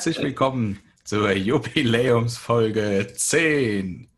[0.00, 4.08] Herzlich willkommen zur Jubiläumsfolge 10.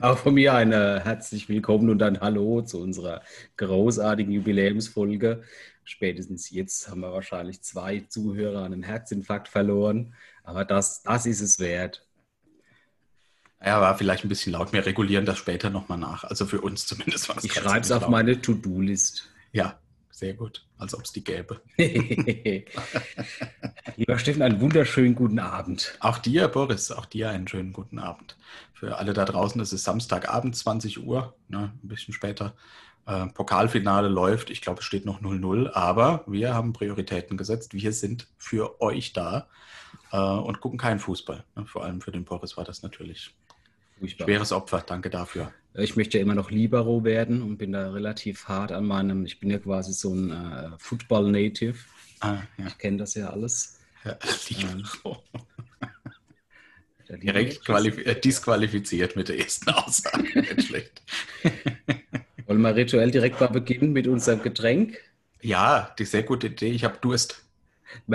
[0.00, 3.22] Auch von mir ein herzlich willkommen und ein Hallo zu unserer
[3.56, 5.44] großartigen Jubiläumsfolge.
[5.82, 10.12] Spätestens jetzt haben wir wahrscheinlich zwei Zuhörer einen Herzinfarkt verloren,
[10.42, 12.06] aber das, das ist es wert.
[13.64, 14.74] Ja, war vielleicht ein bisschen laut.
[14.74, 16.24] Wir regulieren das später nochmal nach.
[16.24, 19.30] Also für uns zumindest war das Ich schreibe es auf meine To-Do-List.
[19.54, 19.78] Ja,
[20.10, 20.66] sehr gut.
[20.78, 21.60] Als ob es die gäbe.
[23.96, 25.96] Lieber Steffen, einen wunderschönen guten Abend.
[26.00, 28.36] Auch dir, Boris, auch dir einen schönen guten Abend.
[28.72, 32.56] Für alle da draußen, es ist Samstagabend, 20 Uhr, ne, ein bisschen später.
[33.06, 37.74] Äh, Pokalfinale läuft, ich glaube, es steht noch 0-0, aber wir haben Prioritäten gesetzt.
[37.74, 39.46] Wir sind für euch da
[40.10, 41.44] äh, und gucken keinen Fußball.
[41.54, 41.66] Ne?
[41.66, 43.32] Vor allem für den Boris war das natürlich
[44.00, 44.26] Furchtbar.
[44.26, 44.82] schweres Opfer.
[44.84, 45.52] Danke dafür.
[45.76, 49.40] Ich möchte ja immer noch Libero werden und bin da relativ hart an meinem, ich
[49.40, 51.76] bin ja quasi so ein äh, Football-Native.
[52.20, 52.66] Ah, ja.
[52.68, 53.80] Ich kenne das ja alles.
[54.04, 54.16] Ja,
[54.48, 55.22] Libero.
[57.08, 60.40] Ähm, Direkt äh, disqualifiziert mit der ersten Aussage.
[60.40, 61.02] Nicht schlecht.
[62.46, 64.98] Wollen wir rituell direkt mal beginnen mit unserem Getränk?
[65.40, 66.70] Ja, die sehr gute Idee.
[66.70, 67.43] Ich habe Durst.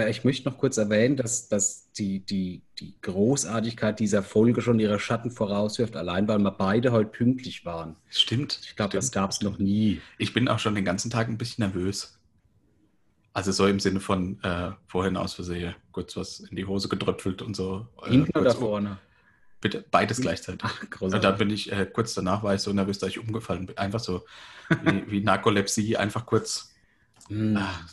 [0.10, 5.00] Ich möchte noch kurz erwähnen, dass, dass die, die, die Großartigkeit dieser Folge schon ihre
[5.00, 7.96] Schatten vorauswirft, allein weil wir beide heute pünktlich waren.
[8.10, 8.60] Stimmt.
[8.64, 10.02] Ich glaube, das gab es noch nie.
[10.18, 12.20] Ich bin auch schon den ganzen Tag ein bisschen nervös.
[13.34, 17.42] Also so im Sinne von äh, vorhin aus Versehen kurz was in die Hose gedröpfelt
[17.42, 17.88] und so.
[18.04, 18.98] Äh, Hinten oder vorne?
[19.62, 20.62] Bitte, beides gleichzeitig.
[20.64, 23.66] Ach, und dann bin ich, äh, kurz danach war ich so nervös, dass ich umgefallen
[23.66, 23.78] bin.
[23.78, 24.26] Einfach so
[24.84, 26.69] wie, wie Narkolepsie, einfach kurz.
[27.30, 27.58] Mm.
[27.58, 27.88] Ach,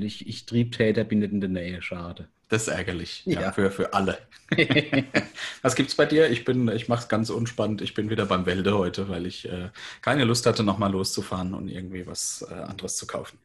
[0.00, 2.28] ich, ich Triebtäter bin nicht in der Nähe, schade.
[2.48, 4.18] Das ist ärgerlich, ja, ja für, für alle.
[5.62, 6.30] Was gibt's bei dir?
[6.30, 7.82] Ich bin, ich mache es ganz unspannend.
[7.82, 9.70] Ich bin wieder beim Wälde heute, weil ich äh,
[10.00, 13.38] keine Lust hatte, nochmal loszufahren und irgendwie was äh, anderes zu kaufen.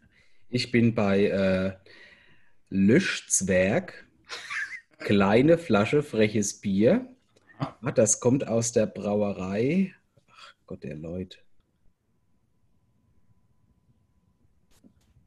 [0.50, 1.74] Ich bin bei äh,
[2.70, 4.06] Löschzwerg.
[5.00, 7.08] Kleine Flasche freches Bier.
[7.58, 9.96] Ah, das kommt aus der Brauerei.
[10.30, 11.40] Ach Gott, der Leute.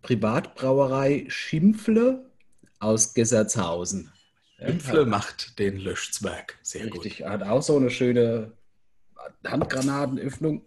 [0.05, 2.31] Privatbrauerei Schimpfle
[2.79, 4.13] aus Gessertshausen.
[4.59, 6.59] Schimpfle ja, macht den Löschzwerg.
[6.63, 7.05] Sehr richtig, gut.
[7.07, 8.53] Richtig, hat auch so eine schöne
[9.47, 10.63] Handgranatenöffnung.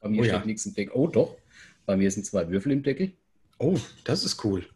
[0.00, 0.44] Bei mir oh, steht ja.
[0.46, 0.94] nichts im Deckel.
[0.94, 1.36] Oh, doch.
[1.84, 3.12] Bei mir sind zwei Würfel im Deckel.
[3.58, 4.66] Oh, das ist cool.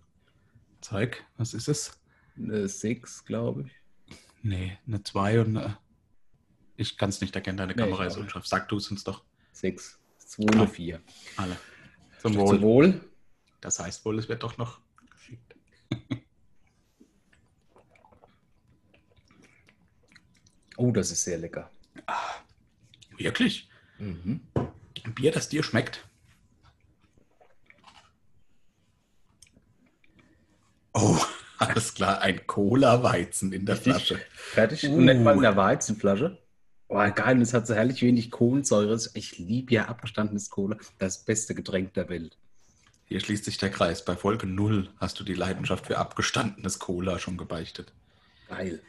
[0.83, 1.99] Zeig, was ist es?
[2.37, 4.17] Eine 6, glaube ich.
[4.43, 5.79] Nee, eine 2 und eine.
[6.77, 8.47] Ich kann es nicht erkennen, deine nee, Kamera ist unscharf.
[8.47, 9.25] Sag du es uns doch.
[9.53, 11.01] 6, 2, eine 4.
[11.39, 11.57] Alle.
[12.23, 12.47] Zum Wohl.
[12.47, 13.01] Zum Wohl.
[13.61, 14.79] Das heißt wohl, es wird doch noch
[15.11, 15.57] geschickt.
[20.77, 21.69] oh, das ist sehr lecker.
[22.07, 22.37] Ah,
[23.17, 23.69] wirklich?
[23.99, 24.41] Mhm.
[25.05, 26.07] Ein Bier, das dir schmeckt.
[30.95, 31.19] Oh.
[31.59, 34.21] Alles klar, ein Cola-Weizen in der Flasche.
[34.33, 34.85] Fertig?
[34.85, 34.95] Uh.
[34.95, 36.42] Und nicht mal in der Weizenflasche?
[36.95, 39.01] Oh, geil, und es hat so herrlich wenig Kohlensäure.
[39.15, 40.77] Ich liebe ja abgestandenes Cola.
[40.99, 42.37] Das beste Getränk der Welt.
[43.07, 44.05] Hier schließt sich der Kreis.
[44.05, 47.95] Bei Folge 0 hast du die Leidenschaft für abgestandenes Cola schon gebeichtet.
[48.47, 48.83] Geil.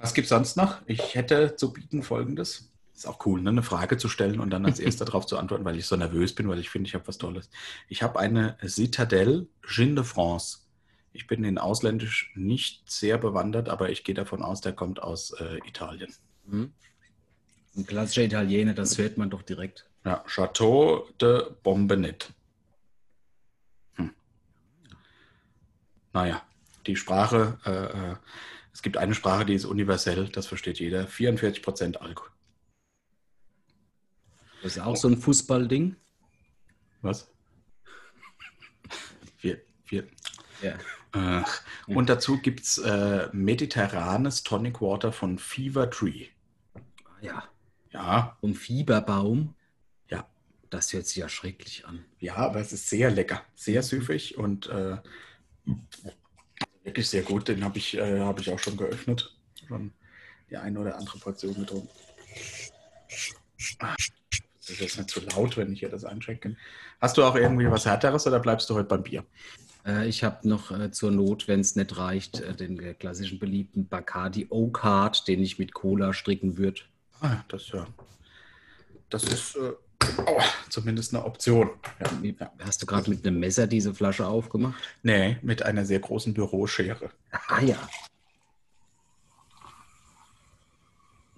[0.00, 0.82] Was gibt es sonst noch?
[0.86, 2.72] Ich hätte zu bieten folgendes.
[2.92, 3.50] Ist auch cool, ne?
[3.50, 6.34] eine Frage zu stellen und dann als erster darauf zu antworten, weil ich so nervös
[6.34, 7.50] bin, weil ich finde, ich habe was Tolles.
[7.88, 10.58] Ich habe eine Citadelle Gin de France.
[11.12, 15.30] Ich bin in Ausländisch nicht sehr bewandert, aber ich gehe davon aus, der kommt aus
[15.38, 16.12] äh, Italien.
[16.46, 16.72] Mhm.
[17.76, 19.88] Ein klassischer Italiener, das hört man doch direkt.
[20.04, 22.32] Ja, Chateau de Bombenet.
[23.96, 24.14] Hm.
[26.12, 26.42] Naja,
[26.86, 28.16] die Sprache, äh, äh,
[28.72, 31.06] es gibt eine Sprache, die ist universell, das versteht jeder.
[31.06, 32.30] 44% Alkohol.
[34.62, 35.96] Das ist auch so ein Fußballding.
[37.02, 37.30] Was?
[39.36, 40.08] Vier, vier.
[40.62, 40.78] Ja.
[41.12, 41.44] Äh,
[41.86, 46.28] und dazu gibt es äh, mediterranes Tonic Water von Fever Tree.
[47.20, 47.44] Ja.
[47.96, 48.36] Ja.
[48.40, 49.54] Und Fieberbaum.
[50.08, 50.26] Ja.
[50.70, 52.04] Das hört sich ja schrecklich an.
[52.20, 54.98] Ja, aber es ist sehr lecker, sehr süffig und äh,
[56.84, 57.48] wirklich sehr gut.
[57.48, 59.34] Den habe ich, äh, hab ich auch schon geöffnet.
[59.66, 59.92] Schon
[60.50, 61.88] die eine oder andere Portion getrunken.
[63.80, 66.56] Das ist jetzt nicht zu laut, wenn ich hier das einschenke.
[67.00, 69.24] Hast du auch irgendwie was Härteres oder bleibst du heute beim Bier?
[69.86, 73.88] Äh, ich habe noch äh, zur Not, wenn es nicht reicht, äh, den klassischen beliebten
[73.88, 76.82] Bacardi O-Card, den ich mit Cola stricken würde.
[77.20, 77.86] Ah, das ja.
[79.08, 79.72] Das ist äh,
[80.26, 81.70] oh, zumindest eine Option.
[82.00, 82.52] Ja.
[82.60, 84.82] Hast du gerade mit einem Messer diese Flasche aufgemacht?
[85.02, 87.10] Nee, mit einer sehr großen Büroschere.
[87.30, 87.78] Ah ja.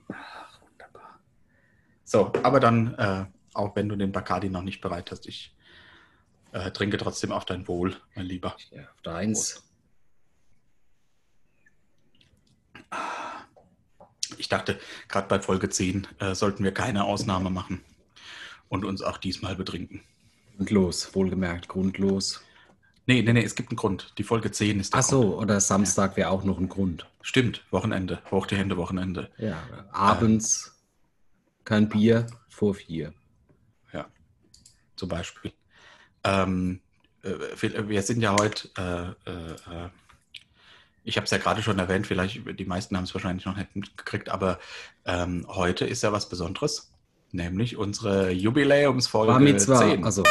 [0.09, 1.21] Ach, wunderbar.
[2.05, 3.27] So, aber dann äh,
[3.59, 5.27] auch wenn du den Bacardi noch nicht bereit hast.
[5.27, 5.55] Ich
[6.53, 8.57] äh, trinke trotzdem auf dein Wohl, mein Lieber.
[8.71, 9.68] Ja, auf deins.
[14.39, 17.81] Ich dachte, gerade bei Folge 10 äh, sollten wir keine Ausnahme machen
[18.69, 20.03] und uns auch diesmal betrinken.
[20.57, 22.43] Grundlos, wohlgemerkt, grundlos.
[23.07, 24.13] Nee, nee, nee, es gibt einen Grund.
[24.19, 25.43] Die Folge 10 ist der Ach so, Grund.
[25.43, 27.07] oder Samstag wäre auch noch ein Grund.
[27.23, 28.21] Stimmt, Wochenende.
[28.31, 29.31] Hoch die Hände, Wochenende.
[29.39, 29.63] Ja,
[29.93, 30.79] abends
[31.65, 33.15] kein Bier vor vier.
[33.93, 34.09] Ja,
[34.97, 35.53] zum Beispiel.
[36.25, 36.81] Ähm,
[37.23, 39.89] äh, wir wir sind ja heute, äh, äh, äh,
[41.05, 43.75] ich habe es ja gerade schon erwähnt, vielleicht die meisten haben es wahrscheinlich noch nicht
[43.75, 44.59] mitgekriegt, aber
[45.07, 46.93] ähm, heute ist ja was Besonderes,
[47.33, 50.05] nämlich unsere Jubiläumsfolge War mit zwar, 10.
[50.05, 50.25] also.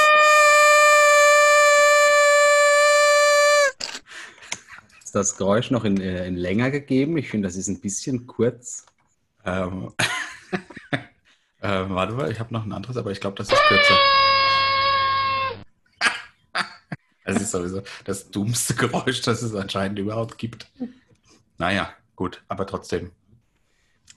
[5.03, 7.17] Ist das Geräusch noch in, äh, in länger gegeben?
[7.17, 8.85] Ich finde, das ist ein bisschen kurz.
[9.45, 9.93] Ähm,
[11.61, 13.97] ähm, warte mal, ich habe noch ein anderes, aber ich glaube, das ist kürzer.
[17.27, 20.71] Das ist sowieso das dummste Geräusch, das es anscheinend überhaupt gibt.
[21.57, 23.11] Naja, gut, aber trotzdem.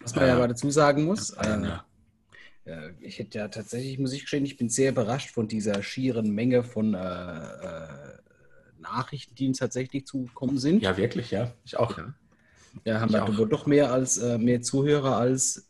[0.00, 1.84] Was man ja Äh, aber dazu sagen muss, äh, äh, ja.
[3.00, 6.62] ich hätte ja tatsächlich, muss ich gestehen, ich bin sehr überrascht von dieser schieren Menge
[6.62, 7.88] von äh, äh,
[8.78, 10.82] Nachrichten, die uns tatsächlich zugekommen sind.
[10.82, 11.52] ja, wirklich, ja.
[11.64, 11.98] Ich auch.
[11.98, 12.14] Ja.
[12.84, 13.36] Ja, haben wir auch.
[13.36, 15.66] wohl doch mehr als äh, mehr Zuhörer als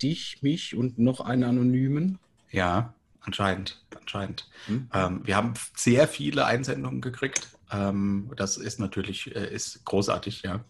[0.00, 2.20] dich, mich und noch einen Anonymen.
[2.52, 2.94] Ja,
[3.24, 3.82] anscheinend.
[4.00, 4.48] anscheinend.
[4.66, 4.88] Hm?
[4.92, 7.48] Ähm, wir haben sehr viele Einsendungen gekriegt.
[7.72, 10.52] Ähm, das ist natürlich äh, ist großartig, ja.
[10.52, 10.64] Haben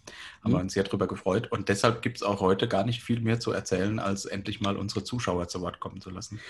[0.44, 0.60] wir Mhm.
[0.60, 1.50] uns sehr drüber gefreut.
[1.50, 4.76] Und deshalb gibt es auch heute gar nicht viel mehr zu erzählen, als endlich mal
[4.76, 6.40] unsere Zuschauer zu Wort kommen zu lassen.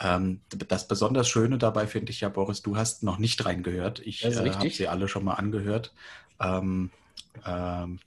[0.00, 4.00] Ähm, das besonders Schöne dabei finde ich ja, Boris, du hast noch nicht reingehört.
[4.00, 5.92] Ich äh, habe sie alle schon mal angehört.
[6.40, 6.90] Ähm,
[7.46, 7.98] ähm,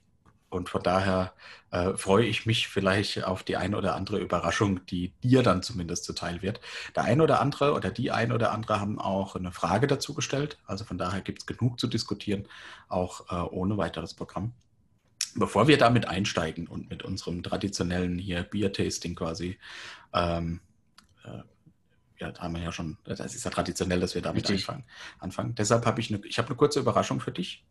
[0.52, 1.32] und von daher
[1.70, 6.04] äh, freue ich mich vielleicht auf die eine oder andere Überraschung, die dir dann zumindest
[6.04, 6.60] zuteil wird.
[6.94, 10.58] Der eine oder andere oder die eine oder andere haben auch eine Frage dazu gestellt.
[10.66, 12.46] Also von daher gibt es genug zu diskutieren,
[12.88, 14.52] auch äh, ohne weiteres Programm.
[15.34, 19.58] Bevor wir damit einsteigen und mit unserem traditionellen hier Bier-Tasting quasi,
[20.12, 20.60] ähm,
[21.24, 21.38] äh,
[22.18, 24.84] ja, da haben wir ja schon, das ist ja traditionell, dass wir damit anfangen.
[25.18, 25.54] anfangen.
[25.54, 27.64] Deshalb habe ich eine, ich habe eine kurze Überraschung für dich,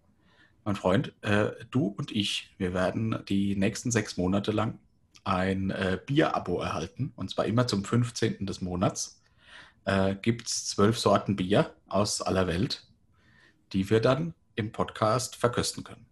[0.64, 1.14] mein Freund.
[1.22, 4.80] Äh, du und ich, wir werden die nächsten sechs Monate lang
[5.24, 8.46] ein äh, Bier-Abo erhalten, und zwar immer zum 15.
[8.46, 9.22] des Monats.
[9.86, 12.84] Äh, Gibt es zwölf Sorten Bier aus aller Welt,
[13.74, 16.06] die wir dann im Podcast verkösten können.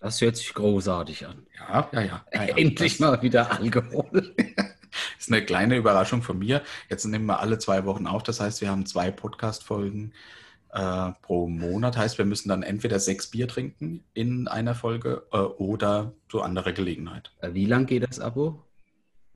[0.00, 1.46] Das hört sich großartig an.
[1.58, 2.24] Ja, ja, ja.
[2.32, 2.56] ja, ja.
[2.56, 4.34] Endlich mal wieder Alkohol.
[5.18, 6.62] Ist eine kleine Überraschung von mir.
[6.88, 8.22] Jetzt nehmen wir alle zwei Wochen auf.
[8.22, 10.12] Das heißt, wir haben zwei Podcast-Folgen
[10.74, 11.96] äh, pro Monat.
[11.96, 16.72] Heißt, wir müssen dann entweder sechs Bier trinken in einer Folge äh, oder zu anderer
[16.72, 17.32] Gelegenheit.
[17.40, 18.62] Äh, Wie lang geht das Abo?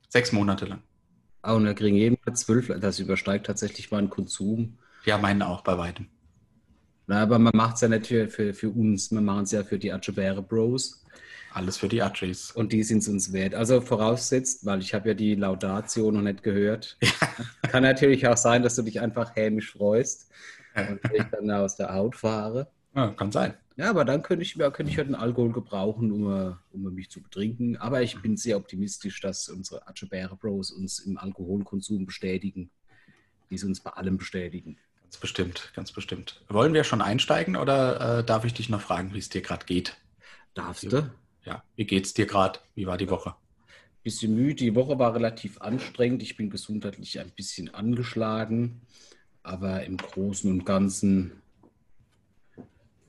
[0.09, 0.83] Sechs Monate lang.
[1.41, 2.71] Ah, und wir kriegen jeden Monat zwölf.
[2.79, 4.77] Das übersteigt tatsächlich meinen Konsum.
[5.05, 6.07] Ja, meinen auch bei weitem.
[7.07, 9.63] Na, aber man macht es ja nicht für, für, für uns, man macht es ja
[9.63, 11.05] für die Atschebäre Bros.
[11.53, 12.51] Alles für die Archies.
[12.51, 13.55] Und die sind es uns wert.
[13.55, 16.97] Also voraussetzt, weil ich habe ja die Laudatio noch nicht gehört.
[17.63, 20.29] Kann natürlich auch sein, dass du dich einfach hämisch freust
[20.89, 22.67] und ich dann aus der Haut fahre.
[22.95, 23.53] Ja, kann sein.
[23.75, 26.93] Ja, aber dann könnte ich, ja, könnte ich ja den Alkohol gebrauchen, um, äh, um
[26.93, 27.77] mich zu betrinken.
[27.77, 32.71] Aber ich bin sehr optimistisch, dass unsere Atschebäre Bros uns im Alkoholkonsum bestätigen,
[33.47, 34.77] wie sie uns bei allem bestätigen.
[35.03, 36.43] Ganz bestimmt, ganz bestimmt.
[36.49, 39.65] Wollen wir schon einsteigen oder äh, darf ich dich noch fragen, wie es dir gerade
[39.65, 39.95] geht?
[40.53, 41.09] Darfst du?
[41.45, 42.59] Ja, wie geht's dir gerade?
[42.75, 43.33] Wie war die Woche?
[44.03, 44.65] Bisschen müde.
[44.65, 46.21] Die Woche war relativ anstrengend.
[46.21, 48.81] Ich bin gesundheitlich ein bisschen angeschlagen.
[49.43, 51.41] Aber im Großen und Ganzen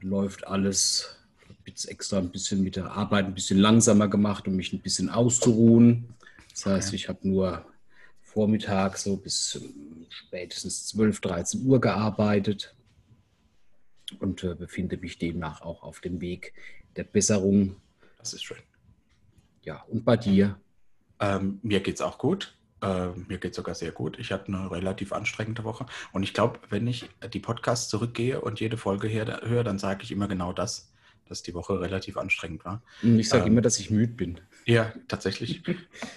[0.01, 1.17] läuft alles.
[1.43, 4.73] Ich habe jetzt extra ein bisschen mit der Arbeit ein bisschen langsamer gemacht, um mich
[4.73, 6.15] ein bisschen auszuruhen.
[6.51, 6.97] Das heißt, Okay.
[6.97, 7.67] ich habe nur
[8.23, 12.75] Vormittag so bis ähm, spätestens 12, 13 Uhr gearbeitet
[14.21, 16.55] und äh, befinde mich demnach auch auf dem Weg
[16.97, 17.77] der Besserung.
[18.19, 18.59] Das ist schön.
[19.65, 20.59] Ja, und bei dir?
[21.19, 22.57] Ähm, mir geht's auch gut.
[22.83, 24.19] Ähm, mir geht's sogar sehr gut.
[24.19, 25.87] Ich hatte eine relativ anstrengende Woche.
[26.13, 30.13] Und ich glaube, wenn ich die Podcasts zurückgehe und jede Folge höre, dann sage ich
[30.13, 30.93] immer genau das,
[31.29, 32.83] dass die Woche relativ anstrengend war.
[33.03, 34.41] Ich sage Ähm, immer, dass ich müde bin.
[34.65, 35.63] Ja, tatsächlich.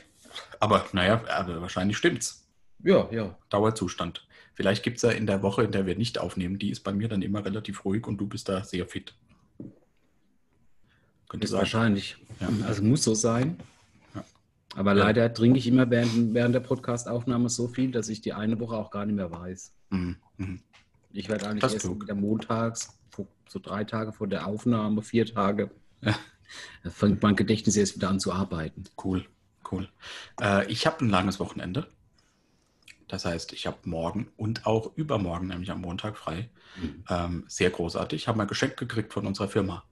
[0.60, 2.48] aber naja, aber wahrscheinlich stimmt's.
[2.84, 3.38] Ja, ja.
[3.50, 4.25] Dauerzustand.
[4.53, 6.93] Vielleicht gibt es ja in der Woche, in der wir nicht aufnehmen, die ist bei
[6.93, 9.15] mir dann immer relativ ruhig und du bist da sehr fit.
[11.27, 11.60] Könnte Ist sein.
[11.60, 12.17] wahrscheinlich.
[12.39, 12.50] Ja.
[12.67, 13.58] Also muss so sein.
[14.75, 15.03] Aber Ja.
[15.06, 18.75] leider trinke ich immer während, während der Podcast-Aufnahme so viel, dass ich die eine Woche
[18.75, 19.74] auch gar nicht mehr weiß.
[19.89, 20.18] Mhm.
[20.38, 20.62] Mhm.
[21.12, 22.01] Ich werde eigentlich erst klug.
[22.03, 23.00] wieder montags,
[23.48, 25.70] so drei Tage vor der Aufnahme, vier Tage,
[26.01, 26.15] Ja.
[26.89, 28.84] fängt mein Gedächtnis erst wieder an zu arbeiten.
[29.03, 29.25] Cool,
[29.72, 29.88] cool.
[30.42, 31.88] Äh, ich habe ein langes Wochenende.
[33.08, 36.50] Das heißt, ich habe morgen und auch übermorgen, nämlich am Montag, frei.
[36.82, 37.03] Mhm.
[37.10, 38.27] Ähm, sehr großartig.
[38.27, 39.84] Haben wir ein Geschenk gekriegt von unserer Firma.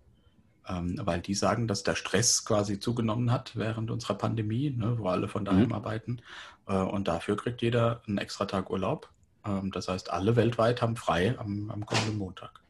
[0.67, 5.07] Ähm, weil die sagen, dass der Stress quasi zugenommen hat während unserer Pandemie, ne, wo
[5.07, 5.73] alle von daheim mhm.
[5.73, 6.21] arbeiten.
[6.67, 9.09] Äh, und dafür kriegt jeder einen extra Tag Urlaub.
[9.45, 12.61] Ähm, das heißt, alle weltweit haben frei am, am kommenden Montag.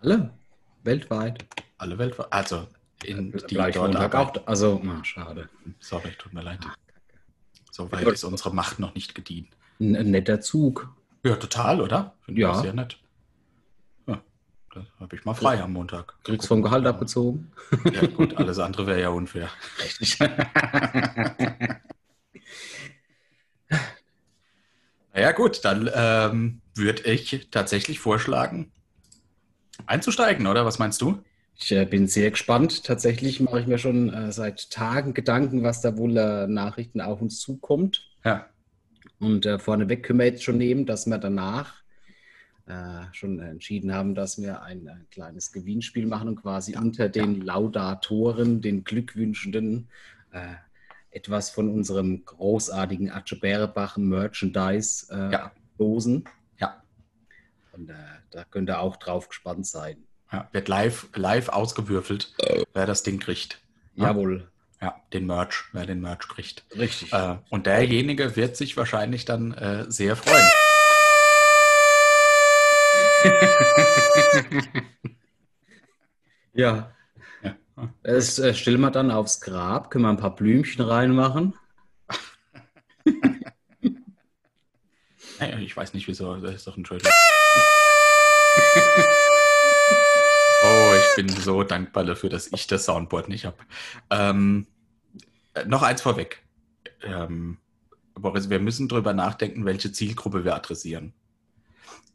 [0.00, 0.30] Alle?
[0.84, 1.44] Weltweit?
[1.78, 2.32] Alle weltweit.
[2.32, 2.68] Also
[3.04, 4.46] in ja, die dort Montag auch.
[4.46, 5.48] Also, na, schade.
[5.80, 6.60] Sorry, tut mir leid.
[6.64, 6.76] Ach,
[7.70, 9.48] so weit ist unsere Macht noch nicht gedient.
[9.80, 10.94] Ein, ein netter Zug.
[11.24, 12.14] Ja, total, oder?
[12.22, 12.54] Finde ja.
[12.54, 12.98] sehr nett.
[15.00, 16.14] Habe ich mal frei am Montag.
[16.24, 17.52] Kriegst vom Gehalt abgezogen?
[17.92, 19.50] Ja, gut, alles andere wäre ja unfair.
[19.82, 20.18] Richtig.
[25.14, 28.72] naja, gut, dann ähm, würde ich tatsächlich vorschlagen,
[29.86, 30.64] einzusteigen, oder?
[30.64, 31.22] Was meinst du?
[31.56, 32.84] Ich äh, bin sehr gespannt.
[32.84, 37.20] Tatsächlich mache ich mir schon äh, seit Tagen Gedanken, was da wohl äh, Nachrichten auf
[37.20, 38.08] uns zukommt.
[38.24, 38.46] Ja.
[39.20, 41.83] Und äh, vorneweg können wir jetzt schon nehmen, dass wir danach
[42.66, 47.42] äh, schon entschieden haben, dass wir ein, ein, kleines Gewinnspiel machen und quasi unter den
[47.42, 49.88] Laudatoren, den Glückwünschenden,
[50.32, 50.54] äh,
[51.10, 55.52] etwas von unserem großartigen Atche Bärebach Merchandise äh, ja.
[55.78, 56.24] losen.
[56.58, 56.82] Ja.
[57.72, 57.94] Und äh,
[58.30, 59.98] da könnt ihr auch drauf gespannt sein.
[60.32, 62.34] Ja, wird live, live ausgewürfelt,
[62.72, 63.60] wer das Ding kriegt.
[63.94, 64.08] Ja?
[64.08, 64.48] Jawohl.
[64.80, 66.64] Ja, den Merch, wer den Merch kriegt.
[66.76, 67.12] Richtig.
[67.12, 70.48] Äh, und derjenige wird sich wahrscheinlich dann äh, sehr freuen.
[76.54, 76.92] Ja.
[77.42, 77.56] ja.
[78.02, 81.54] Das äh, stellen wir dann aufs Grab, können wir ein paar Blümchen reinmachen.
[85.40, 87.10] naja, ich weiß nicht wieso, das ist doch ein Trailer.
[90.62, 93.58] oh, ich bin so dankbar dafür, dass ich das Soundboard nicht habe.
[94.10, 94.66] Ähm,
[95.54, 96.42] äh, noch eins vorweg.
[97.02, 97.58] Ähm,
[98.14, 101.12] Boris, wir müssen darüber nachdenken, welche Zielgruppe wir adressieren.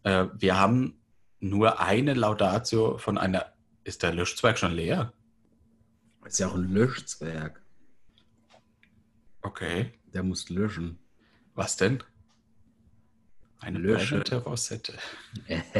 [0.03, 0.98] Äh, wir haben
[1.39, 3.45] nur eine Laudatio von einer.
[3.83, 5.13] Ist der Löschzwerg schon leer?
[6.25, 7.61] Ist ja auch ein Löschzwerg.
[9.41, 9.93] Okay.
[10.13, 10.99] Der muss löschen.
[11.55, 12.03] Was denn?
[13.59, 14.23] Eine Lösche.
[14.45, 14.93] Rosette.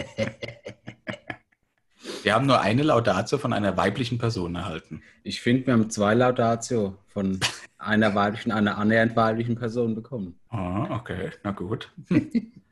[2.23, 5.01] wir haben nur eine Laudatio von einer weiblichen Person erhalten.
[5.23, 7.39] Ich finde, wir haben zwei Laudatio von
[7.77, 10.37] einer weiblichen, einer annähernd weiblichen Person bekommen.
[10.49, 11.91] Ah, okay, na gut.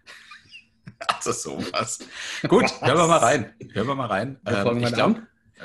[1.15, 1.99] Also sowas.
[2.47, 2.81] Gut, Was?
[2.81, 3.53] hören wir mal rein.
[3.73, 4.39] Hören wir mal rein.
[4.45, 5.15] Ähm, ich glaub,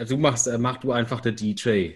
[0.08, 1.92] Du machst, äh, mach du einfach der DJ.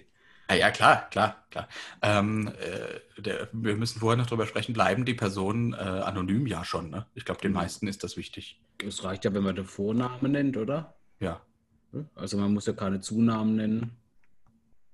[0.49, 1.69] Ah, ja, klar, klar, klar.
[2.03, 6.65] Ähm, äh, der, wir müssen vorher noch drüber sprechen, bleiben die Personen äh, anonym ja
[6.65, 7.07] schon, ne?
[7.15, 7.57] Ich glaube, den mhm.
[7.57, 8.61] meisten ist das wichtig.
[8.87, 10.95] Es reicht ja, wenn man den Vornamen nennt, oder?
[11.19, 11.41] Ja.
[12.15, 13.97] Also man muss ja keine Zunamen nennen.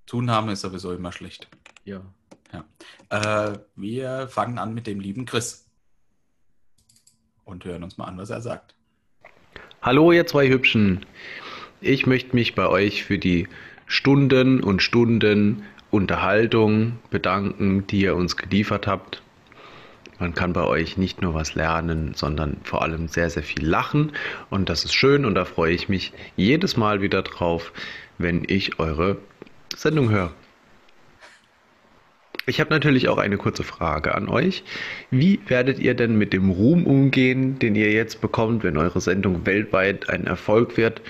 [0.06, 1.48] Zunahme ist sowieso immer schlecht.
[1.84, 2.02] Ja.
[2.52, 2.64] ja.
[3.50, 5.61] Äh, wir fangen an mit dem lieben Chris
[7.44, 8.74] und hören uns mal an, was er sagt.
[9.80, 11.04] Hallo, ihr zwei Hübschen.
[11.80, 13.48] Ich möchte mich bei euch für die
[13.86, 19.22] Stunden und Stunden Unterhaltung bedanken, die ihr uns geliefert habt.
[20.18, 24.12] Man kann bei euch nicht nur was lernen, sondern vor allem sehr, sehr viel lachen.
[24.50, 27.72] Und das ist schön und da freue ich mich jedes Mal wieder drauf,
[28.18, 29.18] wenn ich eure
[29.74, 30.32] Sendung höre.
[32.44, 34.64] Ich habe natürlich auch eine kurze Frage an euch.
[35.10, 39.46] Wie werdet ihr denn mit dem Ruhm umgehen, den ihr jetzt bekommt, wenn eure Sendung
[39.46, 41.02] weltweit ein Erfolg wird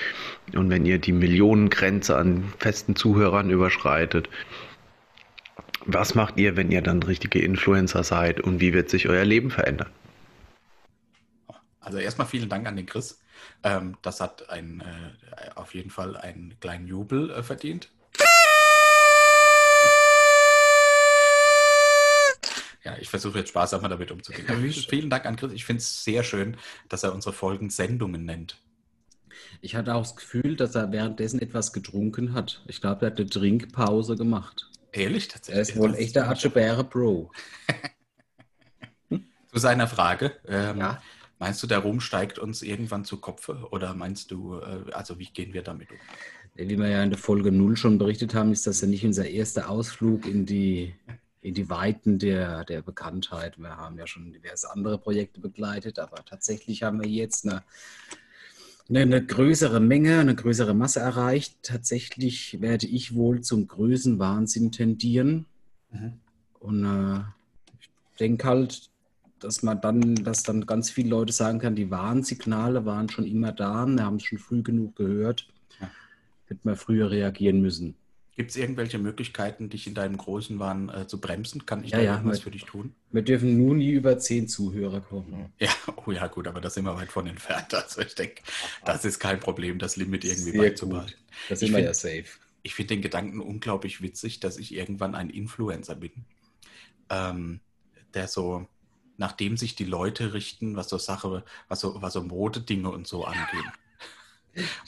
[0.55, 4.29] und wenn ihr die Millionengrenze an festen Zuhörern überschreitet?
[5.87, 9.51] Was macht ihr, wenn ihr dann richtige Influencer seid und wie wird sich euer Leben
[9.51, 9.91] verändern?
[11.81, 13.21] Also erstmal vielen Dank an den Chris.
[13.65, 17.91] Ähm, das hat ein, äh, auf jeden Fall einen kleinen Jubel äh, verdient.
[22.85, 24.49] Ja, ich versuche jetzt sparsam damit umzugehen.
[24.49, 25.53] Aber vielen Dank an Chris.
[25.53, 26.57] Ich finde es sehr schön,
[26.89, 28.59] dass er unsere Folgen Sendungen nennt.
[29.61, 32.63] Ich hatte auch das Gefühl, dass er währenddessen etwas getrunken hat.
[32.67, 34.69] Ich glaube, er hat eine Trinkpause gemacht.
[34.93, 35.57] Ehrlich, tatsächlich.
[35.57, 37.31] Er ist wohl echt der Atschebäre Bro.
[39.11, 40.33] zu seiner Frage.
[40.47, 41.03] Ähm, ja.
[41.39, 43.67] Meinst du, der Ruhm steigt uns irgendwann zu Kopfe?
[43.71, 45.99] Oder meinst du, äh, also wie gehen wir damit um?
[46.55, 49.27] Wie wir ja in der Folge 0 schon berichtet haben, ist das ja nicht unser
[49.27, 50.95] erster Ausflug in die
[51.43, 53.59] in die Weiten der, der Bekanntheit.
[53.59, 57.65] Wir haben ja schon diverse andere Projekte begleitet, aber tatsächlich haben wir jetzt eine,
[58.89, 61.57] eine, eine größere Menge, eine größere Masse erreicht.
[61.63, 65.47] Tatsächlich werde ich wohl zum Größenwahnsinn tendieren.
[65.91, 66.13] Mhm.
[66.61, 67.21] Und äh,
[67.81, 68.91] ich denke halt,
[69.41, 73.51] dass man dann, dass dann ganz viele Leute sagen kann, die Warnsignale waren schon immer
[73.51, 75.49] da, wir haben es schon früh genug gehört,
[76.47, 77.97] hätte man früher reagieren müssen.
[78.35, 81.67] Gibt es irgendwelche Möglichkeiten, dich in deinem großen Wahn äh, zu bremsen?
[81.67, 82.95] Kann ich Ja, da ja, irgendwas mit- für dich tun?
[83.11, 85.53] Wir dürfen nun nie über zehn Zuhörer kommen.
[85.59, 85.69] Ja,
[86.07, 87.75] oh ja, gut, aber da sind wir weit von entfernt.
[87.75, 88.43] Also ich denke,
[88.87, 91.15] das ist kein Problem, das Limit irgendwie Sehr beizubehalten.
[91.51, 92.25] Das Ich sind wir find- ja safe.
[92.63, 96.13] Ich finde den Gedanken unglaublich witzig, dass ich irgendwann ein Influencer bin,
[97.11, 97.61] ähm,
[98.15, 98.67] der so,
[99.19, 103.25] nachdem sich die Leute richten, was so Sache, was so, was so Modedinge und so
[103.25, 103.65] angehen.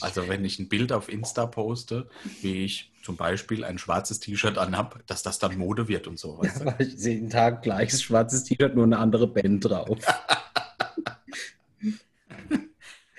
[0.00, 2.09] Also wenn ich ein Bild auf Insta poste,
[2.42, 6.38] wie ich zum Beispiel ein schwarzes T-Shirt anhab, dass das dann Mode wird und so.
[6.38, 6.61] Weißt?
[6.62, 9.99] Aber ich sehe jeden Tag gleiches schwarzes T-Shirt, nur eine andere Band drauf.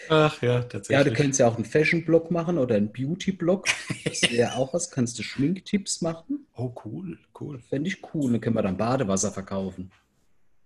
[0.07, 1.13] Ach ja, Ja, du tatsächlich.
[1.15, 3.65] könntest ja auch einen Fashion-Blog machen oder einen Beauty-Blog.
[4.03, 4.91] Das wäre auch was.
[4.91, 6.45] Kannst du Schminktipps machen?
[6.55, 7.59] oh, cool, cool.
[7.59, 8.31] Fände ich cool.
[8.31, 9.91] Dann können wir dann Badewasser verkaufen.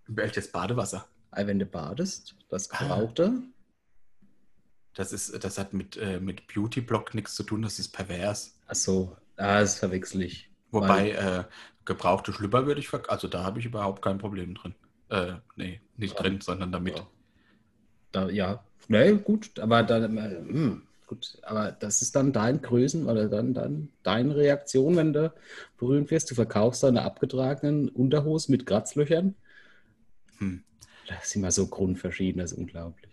[0.08, 1.08] Welches Badewasser?
[1.32, 2.90] Wenn du badest, das Ah.
[4.94, 8.58] Das, ist, das hat mit, äh, mit Beauty-Blog nichts zu tun, das ist pervers.
[8.68, 10.50] Achso, ah, das verwechsel ich.
[10.72, 11.44] Wobei äh,
[11.86, 13.12] gebrauchte Schlüpper würde ich verkaufen.
[13.12, 14.76] Also da habe ich überhaupt kein Problem drin.
[15.10, 16.22] Äh, nee, nicht Ja.
[16.22, 16.98] drin, sondern damit.
[17.00, 17.08] Ja.
[18.12, 23.06] Da, ja, nee, gut, aber dann, äh, hm, gut, aber das ist dann dein Größen
[23.08, 25.34] oder dann, dann deine Reaktion, wenn du
[25.78, 26.30] berühmt wirst.
[26.32, 29.36] Du verkaufst deine abgetragenen Unterhosen mit Kratzlöchern.
[30.40, 30.64] Hm.
[31.08, 33.12] Das ist immer so grundverschieden, das ist unglaublich.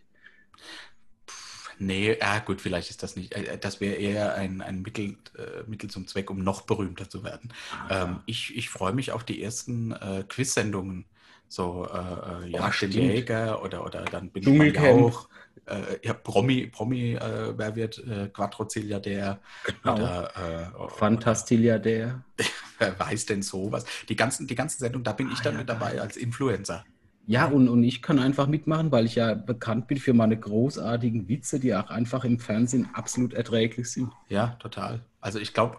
[1.78, 3.33] Nee, ja gut, vielleicht ist das nicht.
[3.35, 7.23] Äh, das wäre eher ein, ein Mittel, äh, Mittel zum Zweck, um noch berühmter zu
[7.25, 7.52] werden.
[7.88, 11.06] Ähm, ich ich freue mich auf die ersten äh, Quiz-Sendungen.
[11.49, 12.92] So, äh, äh, Jagd den stimmt.
[12.92, 15.28] Jäger oder, oder dann bin ich auch.
[15.66, 19.40] Äh, ja, Promi, Promi, äh, wer wird äh, Quadrozilliardär?
[19.40, 19.95] der Genau.
[19.95, 22.25] Oder, äh, Fantastilia der.
[22.78, 23.85] Wer weiß denn sowas?
[24.09, 26.87] Die ganzen, die ganzen Sendungen, da bin ich Ah, dann ja, mit dabei als Influencer.
[27.26, 31.28] Ja, und, und ich kann einfach mitmachen, weil ich ja bekannt bin für meine großartigen
[31.28, 34.12] Witze, die auch einfach im Fernsehen absolut erträglich sind.
[34.28, 35.00] Ja, total.
[35.20, 35.78] Also ich glaube,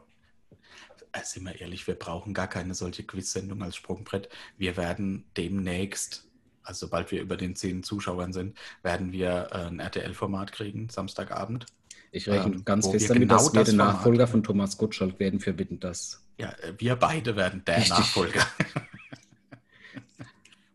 [1.14, 4.28] äh, sind wir ehrlich, wir brauchen gar keine solche Quiz-Sendung als Sprungbrett.
[4.58, 6.26] Wir werden demnächst,
[6.64, 11.66] also sobald wir über den zehn Zuschauern sind, werden wir äh, ein RTL-Format kriegen, Samstagabend.
[12.12, 14.78] Ich rechne Ähm, ganz fest damit, genau dass wir das der Format- Nachfolger von Thomas
[14.78, 16.26] Gottschalk werden für Bitten das.
[16.38, 17.92] Ja, äh, wir beide werden der Richtig.
[17.98, 18.46] Nachfolger.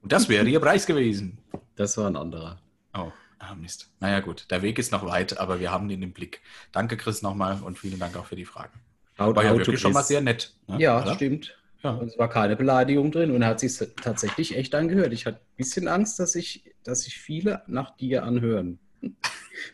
[0.02, 1.38] Und das wäre ihr Preis gewesen.
[1.76, 2.60] Das war ein anderer.
[2.94, 3.90] Oh, ah, Mist.
[4.00, 6.40] Naja, gut, der Weg ist noch weit, aber wir haben ihn im Blick.
[6.72, 8.80] Danke, Chris, nochmal und vielen Dank auch für die Fragen.
[9.16, 10.54] Out, War ja wirklich schon mal sehr nett.
[10.66, 10.78] ne?
[10.80, 11.14] Ja, Oder?
[11.14, 11.56] stimmt.
[11.82, 11.90] Ja.
[11.92, 15.12] Und es war keine Beleidigung drin und er hat sich tatsächlich echt angehört.
[15.12, 18.78] Ich hatte ein bisschen Angst, dass sich dass sich viele nach dir anhören.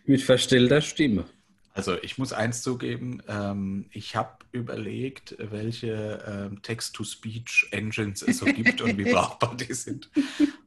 [0.07, 1.25] Mit verstellter Stimme.
[1.79, 8.81] Also ich muss eins zugeben, ähm, ich habe überlegt, welche ähm, Text-to-Speech-Engines es so gibt
[8.81, 10.11] und wie brauchbar die sind.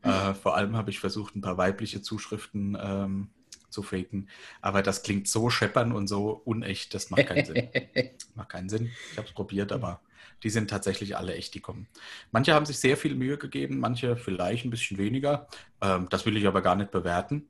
[0.03, 3.27] Äh, vor allem habe ich versucht, ein paar weibliche Zuschriften ähm,
[3.69, 4.29] zu faken,
[4.61, 7.67] aber das klingt so scheppern und so unecht, das macht keinen Sinn.
[8.35, 8.89] Macht keinen Sinn.
[9.11, 9.99] Ich habe es probiert, aber
[10.43, 11.89] die sind tatsächlich alle echt, die kommen.
[12.31, 15.49] Manche haben sich sehr viel Mühe gegeben, manche vielleicht ein bisschen weniger.
[15.81, 17.49] Ähm, das will ich aber gar nicht bewerten.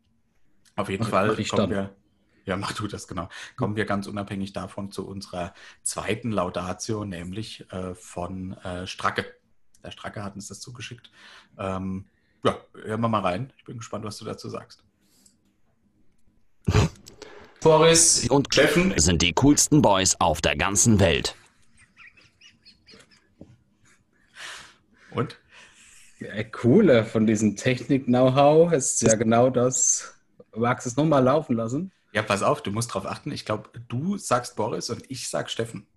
[0.76, 1.69] Auf jeden Fall kommen dann.
[1.69, 1.95] wir.
[2.45, 3.30] Ja, mach du das genau.
[3.56, 9.25] Kommen wir ganz unabhängig davon zu unserer zweiten Laudatio, nämlich äh, von äh, Stracke.
[9.84, 11.12] Der Stracke hat uns das zugeschickt.
[11.58, 12.06] Ähm,
[12.43, 13.54] ja, hören wir mal rein.
[13.58, 14.84] Ich bin gespannt, was du dazu sagst.
[17.62, 18.93] Boris und Steffen.
[18.97, 21.36] sind die coolsten Boys auf der ganzen Welt.
[25.12, 25.38] Und?
[26.19, 28.71] Ja, cooler von diesem Technik-Know-how.
[28.71, 30.15] Es ist ja genau das.
[30.56, 31.91] Magst du es nochmal laufen lassen?
[32.13, 33.32] Ja, pass auf, du musst drauf achten.
[33.32, 35.88] Ich glaube, du sagst Boris und ich sag Steffen.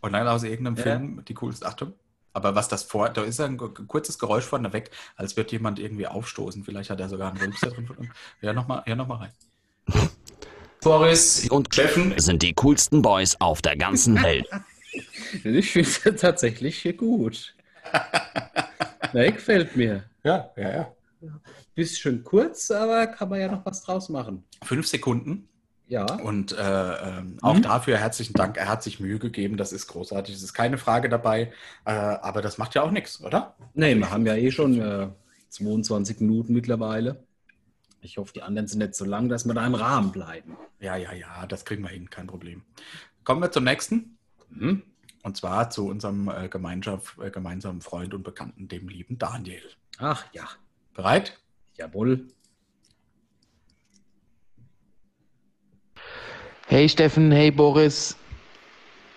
[0.00, 0.82] Und dann aus irgendeinem Ja.
[0.82, 1.92] Film die coolste Achtung.
[2.32, 6.06] Aber was das vor, da ist ein kurzes Geräusch vorne weg, als wird jemand irgendwie
[6.06, 6.64] aufstoßen.
[6.64, 7.88] Vielleicht hat er sogar einen Rülpser drin.
[8.40, 9.32] Ja, nochmal ja, noch mal rein.
[10.80, 12.18] Boris Und Steffen.
[12.18, 14.48] sind die coolsten Boys auf der ganzen Welt.
[15.44, 17.54] Ich finde es tatsächlich hier gut.
[19.12, 20.04] Nee, gefällt mir.
[20.22, 20.92] Ja, ja, ja.
[21.74, 24.44] Bisschen kurz, aber kann man ja noch was draus machen.
[24.62, 25.48] Fünf Sekunden.
[25.88, 26.04] Ja.
[26.04, 26.58] Und äh,
[27.18, 27.62] ähm, auch Mhm.
[27.62, 28.56] dafür herzlichen Dank.
[28.56, 29.56] Er hat sich Mühe gegeben.
[29.56, 30.34] Das ist großartig.
[30.36, 31.52] Es ist keine Frage dabei.
[31.84, 33.56] Äh, aber das macht ja auch nichts, oder?
[33.74, 35.08] Nee, wir haben ja eh schon äh,
[35.48, 37.24] 22 Minuten mittlerweile.
[38.02, 40.56] Ich hoffe, die anderen sind nicht so lang, dass wir da im Rahmen bleiben.
[40.78, 41.44] Ja, ja, ja.
[41.46, 42.08] Das kriegen wir hin.
[42.08, 42.62] Kein Problem.
[43.24, 44.16] Kommen wir zum nächsten.
[44.48, 44.82] Mhm.
[45.22, 49.62] Und zwar zu unserem äh, Gemeinschaft, äh, gemeinsamen Freund und Bekannten, dem lieben Daniel.
[49.98, 50.44] Ach ja,
[51.00, 51.38] Bereit?
[51.78, 52.26] jawohl.
[56.66, 58.18] Hey Steffen, hey Boris.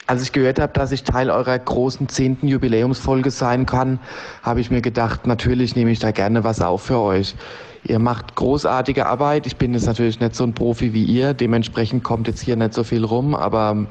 [0.07, 3.99] Als ich gehört habe, dass ich Teil eurer großen zehnten Jubiläumsfolge sein kann,
[4.43, 7.35] habe ich mir gedacht, natürlich nehme ich da gerne was auf für euch.
[7.83, 9.45] Ihr macht großartige Arbeit.
[9.45, 12.73] Ich bin jetzt natürlich nicht so ein Profi wie ihr, dementsprechend kommt jetzt hier nicht
[12.73, 13.87] so viel rum, aber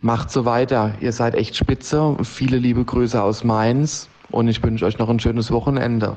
[0.00, 0.94] Macht so weiter.
[1.00, 2.16] Ihr seid echt spitze.
[2.22, 6.16] Viele liebe Grüße aus Mainz und ich wünsche euch noch ein schönes Wochenende.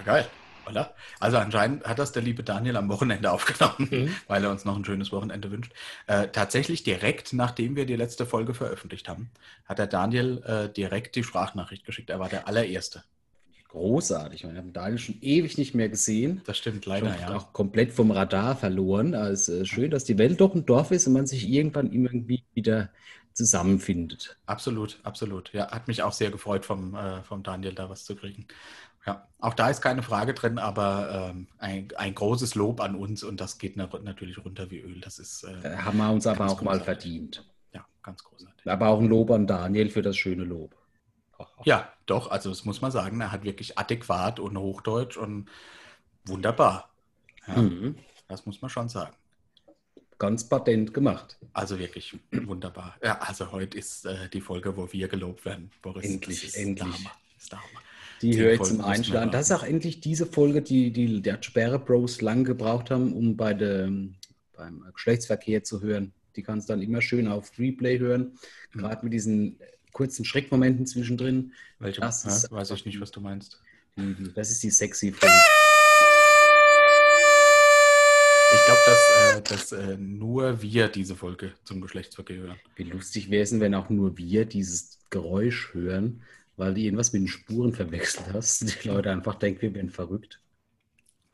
[0.00, 0.26] Ja, geil.
[0.68, 0.94] Oder?
[1.18, 4.14] Also anscheinend hat das der liebe Daniel am Wochenende aufgenommen, Mhm.
[4.28, 5.72] weil er uns noch ein schönes Wochenende wünscht.
[6.06, 9.30] Äh, tatsächlich direkt nachdem wir die letzte Folge veröffentlicht haben,
[9.66, 12.10] hat der Daniel äh, direkt die Sprachnachricht geschickt.
[12.10, 13.02] Er war der allererste.
[13.68, 14.42] Großartig.
[14.42, 16.42] Wir haben Daniel schon ewig nicht mehr gesehen.
[16.44, 17.36] Das stimmt leider, schon ja.
[17.36, 19.14] auch komplett vom Radar verloren.
[19.14, 22.42] Also äh, schön, dass die Welt doch ein Dorf ist und man sich irgendwann irgendwie
[22.54, 22.90] wieder
[23.32, 24.36] zusammenfindet.
[24.46, 25.52] Absolut, absolut.
[25.52, 28.46] Ja, hat mich auch sehr gefreut, vom, äh, vom Daniel da was zu kriegen.
[29.06, 33.22] Ja, auch da ist keine Frage drin, aber ähm, ein, ein großes Lob an uns
[33.22, 35.00] und das geht na natürlich runter wie Öl.
[35.00, 36.84] Das ist äh, Da haben wir uns aber auch mal großartig.
[36.84, 37.50] verdient.
[37.72, 38.70] ja ganz großartig.
[38.70, 40.74] Aber auch ein Lob an Daniel für das schöne Lob.
[41.64, 45.48] Ja, doch, also das muss man sagen, er hat wirklich adäquat und Hochdeutsch und
[46.26, 46.90] wunderbar.
[47.46, 47.96] Ja, Mhm.
[48.28, 49.16] Das muss man schon sagen.
[50.18, 51.38] Ganz patent gemacht.
[51.54, 52.96] Also wirklich wunderbar.
[53.02, 56.04] Ja, also heute ist äh, die Folge, wo wir gelobt werden, Boris.
[56.04, 56.86] Endlich, das ist endlich.
[56.88, 57.12] Der Hammer.
[57.38, 57.80] Ist der Hammer.
[58.22, 59.30] Die höre ich zum Einschlagen.
[59.30, 63.36] Das ist auch endlich diese Folge, die die der Sperre Bros lang gebraucht haben, um
[63.36, 64.14] bei dem,
[64.56, 66.12] beim Geschlechtsverkehr zu hören.
[66.36, 68.32] Die kannst du dann immer schön auf Replay hören,
[68.72, 68.78] Mhm.
[68.80, 69.58] gerade mit diesen
[69.92, 71.52] kurzen Schreckmomenten zwischendrin.
[71.78, 72.00] Welche?
[72.02, 73.60] Das ja, ist- weiß ich nicht, was du meinst.
[73.96, 75.34] Die, das ist die sexy Folge.
[78.52, 82.56] Ich glaube, dass, äh, dass äh, nur wir diese Folge zum Geschlechtsverkehr hören.
[82.76, 86.22] Wie lustig wäre es, wenn auch nur wir dieses Geräusch hören,
[86.60, 88.84] weil du irgendwas mit den Spuren verwechselt hast.
[88.84, 90.40] Die Leute einfach denken, wir wären verrückt.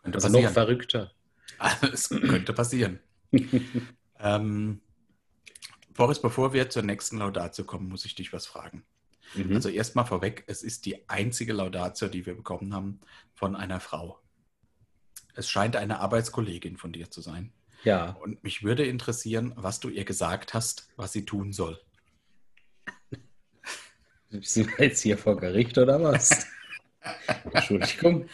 [0.02, 1.12] Könnte Also noch verrückter.
[1.92, 3.00] Es könnte passieren.
[4.20, 4.80] ähm,
[5.94, 8.84] Boris, bevor wir zur nächsten Laudatio kommen, muss ich dich was fragen.
[9.34, 9.56] Mhm.
[9.56, 13.00] Also erstmal vorweg, es ist die einzige Laudatio, die wir bekommen haben
[13.34, 14.20] von einer Frau.
[15.34, 17.52] Es scheint eine Arbeitskollegin von dir zu sein.
[17.82, 21.80] ja, Und mich würde interessieren, was du ihr gesagt hast, was sie tun soll.
[24.30, 26.46] Sind wir jetzt hier vor Gericht oder was?
[27.52, 28.26] Entschuldigung,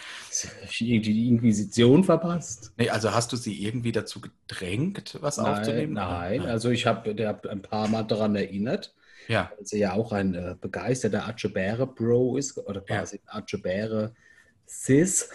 [0.70, 2.72] die Inquisition verpasst?
[2.78, 5.92] Nee, also hast du sie irgendwie dazu gedrängt, was Nein, aufzunehmen?
[5.92, 6.40] nein.
[6.42, 8.94] also ich habe hab ein paar Mal daran erinnert,
[9.28, 12.98] Ja, dass er ja auch ein äh, begeisterter Atschebäre-Bro ist, oder Ja.
[12.98, 15.28] quasi ein Atschebäre-Sis.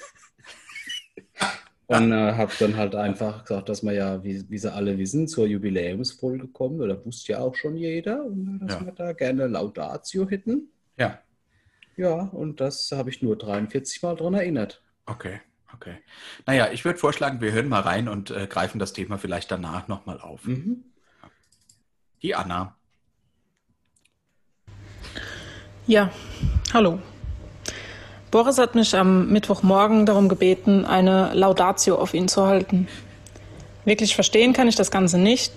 [1.89, 5.27] Und äh, habe dann halt einfach gesagt, dass wir ja, wie, wie sie alle wissen,
[5.29, 8.85] zur Jubiläumsfolge kommen, oder wusste ja auch schon jeder, und, äh, dass Ja.
[8.85, 10.69] wir da gerne Laudatio hätten.
[10.97, 11.19] ja,
[11.95, 14.83] Ja, und das habe ich nur 43 Mal dran erinnert.
[15.05, 15.39] okay,
[15.73, 15.95] okay.
[16.45, 19.87] Naja, ich würde vorschlagen, wir hören mal rein und äh, greifen das Thema vielleicht danach
[19.87, 20.43] nochmal auf.
[20.45, 20.83] Mhm.
[22.21, 22.75] Die Anna.
[25.85, 26.11] Ja,
[26.73, 26.99] hallo.
[28.29, 32.87] Boris hat mich am Mittwochmorgen darum gebeten, eine Laudatio auf ihn zu halten.
[33.85, 35.53] Wirklich verstehen kann ich das Ganze nicht,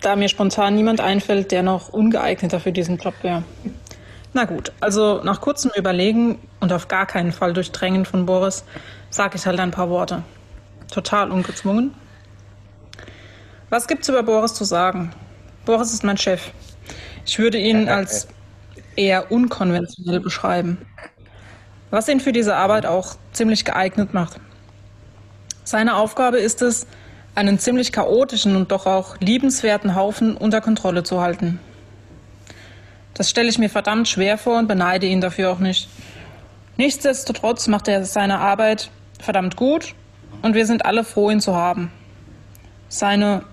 [0.00, 3.42] da mir spontan niemand einfällt, der noch ungeeigneter für diesen Job wäre.
[4.32, 8.64] Na gut, also nach kurzem Überlegen und auf gar keinen Fall durch Drängen von Boris,
[9.10, 10.22] sage ich halt ein paar Worte.
[10.90, 11.94] Total ungezwungen.
[13.68, 15.12] Was gibt's über Boris zu sagen?
[15.66, 16.50] Boris ist mein Chef.
[17.26, 18.28] Ich würde ihn als
[18.96, 20.78] eher unkonventionell beschreiben.
[21.94, 24.40] Was ihn für diese Arbeit auch ziemlich geeignet macht.
[25.62, 26.88] Seine Aufgabe ist es,
[27.36, 31.60] einen ziemlich chaotischen und doch auch liebenswerten Haufen unter Kontrolle zu halten.
[33.14, 35.88] Das stelle ich mir verdammt schwer vor und beneide ihn dafür auch nicht.
[36.76, 39.94] Nichtsdestotrotz macht er seine Arbeit verdammt gut
[40.42, 41.92] und wir sind alle froh, ihn zu haben.
[42.88, 43.44] Seine,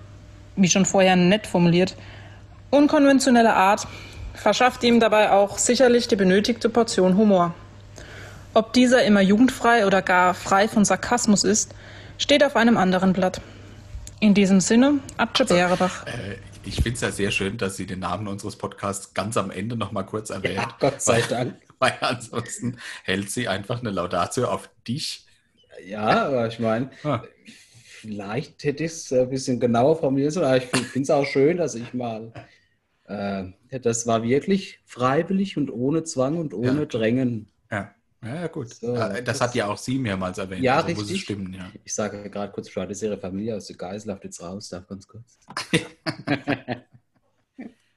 [0.56, 1.94] wie schon vorher nett formuliert,
[2.70, 3.86] unkonventionelle Art
[4.34, 7.54] verschafft ihm dabei auch sicherlich die benötigte Portion Humor.
[8.54, 11.74] Ob dieser immer jugendfrei oder gar frei von Sarkasmus ist,
[12.18, 13.40] steht auf einem anderen Blatt.
[14.20, 16.06] In diesem Sinne, Atze Bärebach.
[16.06, 19.50] Äh, ich finde es ja sehr schön, dass sie den Namen unseres Podcasts ganz am
[19.50, 20.54] Ende nochmal kurz erwähnt.
[20.56, 21.54] Ja, Gott sei weil, Dank.
[21.80, 25.26] Weil ansonsten hält sie einfach eine Laudatio auf dich.
[25.84, 27.24] Ja, aber ich meine, Ah.
[27.74, 31.74] vielleicht hätte ich es ein bisschen genauer formuliert, aber ich finde es auch schön, dass
[31.74, 32.32] ich mal.
[33.06, 33.44] Äh,
[33.80, 36.86] das war wirklich freiwillig und ohne Zwang und ohne Ja.
[36.86, 37.48] Drängen.
[37.72, 37.92] Ja,
[38.24, 38.74] ja gut.
[38.74, 40.62] So, Äh, das das- hat ja auch sie mehrmals erwähnt.
[40.62, 41.22] Ja, also Muss es richtig.
[41.22, 41.70] stimmen, ja.
[41.84, 45.06] Ich sage gerade kurz Bescheid, dass ihre Familie aus der Geiselhaft jetzt raus darf, ganz
[45.06, 45.38] kurz.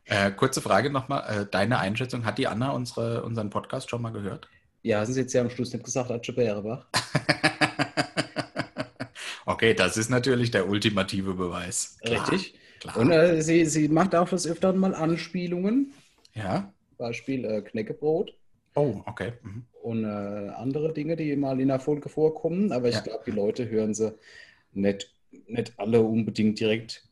[0.08, 1.24] Äh, kurze Frage nochmal.
[1.42, 4.48] Äh, deine Einschätzung, hat die Anna unsere, unseren Podcast schon mal gehört?
[4.84, 6.86] Ja, haben Sie jetzt ja am Schluss nicht gesagt, Atze Bärebach?
[9.48, 11.98] okay, das ist natürlich der ultimative Beweis.
[12.06, 12.54] Klar, Richtig.
[12.82, 12.98] Klar.
[12.98, 15.92] Und äh, sie, sie macht auch das öfteren mal Anspielungen.
[16.34, 16.72] ja.
[16.98, 18.32] Beispiel äh, Knäckebrot.
[18.76, 19.34] Oh, okay.
[19.42, 19.66] Mhm.
[19.86, 22.71] Und äh, andere Dinge, die mal in der Folge vorkommen.
[22.71, 23.02] Aber ich Ja.
[23.02, 24.15] glaube, die Leute hören sie
[24.74, 25.13] nicht,
[25.48, 27.08] nicht alle unbedingt direkt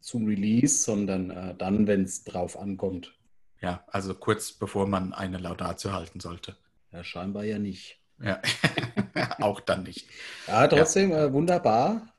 [0.00, 3.14] zum Release, sondern äh, dann, wenn es drauf ankommt.
[3.60, 6.56] Ja, also kurz bevor man eine Laudatio halten sollte.
[6.92, 8.00] Ja, scheinbar ja nicht.
[8.22, 8.40] Ja,
[9.40, 10.08] auch dann nicht.
[10.46, 12.15] Ja, trotzdem Äh, wunderbar.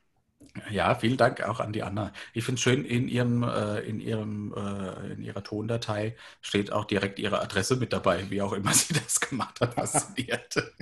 [0.70, 2.12] Ja, vielen Dank auch an die Anna.
[2.32, 6.84] Ich finde es schön, in ihrem, äh, in ihrem, äh, in ihrer Tondatei steht auch
[6.84, 9.74] direkt ihre Adresse mit dabei, wie auch immer sie das gemacht hat.
[9.74, 10.56] Fasziniert.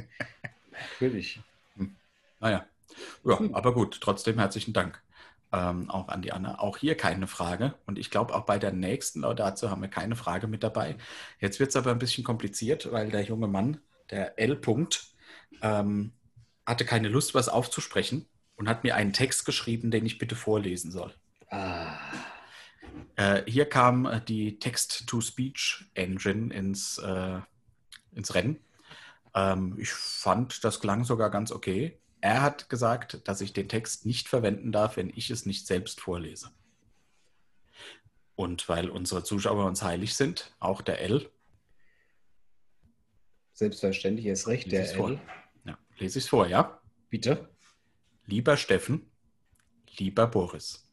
[0.71, 1.41] Natürlich.
[2.41, 2.67] Naja,
[3.25, 5.03] ja, aber gut, trotzdem herzlichen Dank
[5.53, 6.59] ähm, auch an die Anna.
[6.59, 7.75] Auch hier keine Frage.
[7.87, 10.97] Und ich glaube, auch bei der nächsten Laudatio haben wir keine Frage mit dabei.
[11.41, 14.55] Jetzt wird es aber ein bisschen kompliziert, weil der junge Mann, der L.
[14.55, 15.09] -Punkt,
[15.63, 16.13] ähm,
[16.67, 20.91] hatte keine Lust, was aufzusprechen und hat mir einen Text geschrieben, den ich bitte vorlesen
[20.91, 21.15] soll.
[21.51, 21.99] Ah,
[23.17, 27.41] Äh, hier kam äh, die Text-to-Speech-Engine ins, äh,
[28.13, 28.59] ins Rennen.
[29.35, 31.99] Ähm, ich fand, das klang sogar ganz okay.
[32.21, 36.01] Er hat gesagt, dass ich den Text nicht verwenden darf, wenn ich es nicht selbst
[36.01, 36.51] vorlese.
[38.35, 41.31] Und weil unsere Zuschauer uns heilig sind, auch der L,
[43.55, 45.11] selbstverständlich, er ist recht, lese der es vor.
[45.11, 45.21] L.
[45.65, 46.79] Ja, lese ich es vor, ja?
[47.09, 47.49] Bitte.
[48.29, 49.09] Lieber Steffen,
[49.99, 50.85] lieber Boris.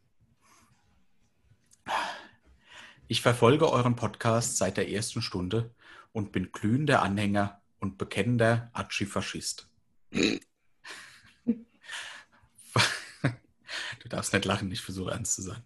[3.07, 5.73] Ich verfolge euren Podcast seit der ersten Stunde
[6.11, 9.67] und bin glühender Anhänger und bekennender Atschi-Faschist.
[13.99, 15.63] Du darfst nicht lachen, ich versuche ernst zu sein.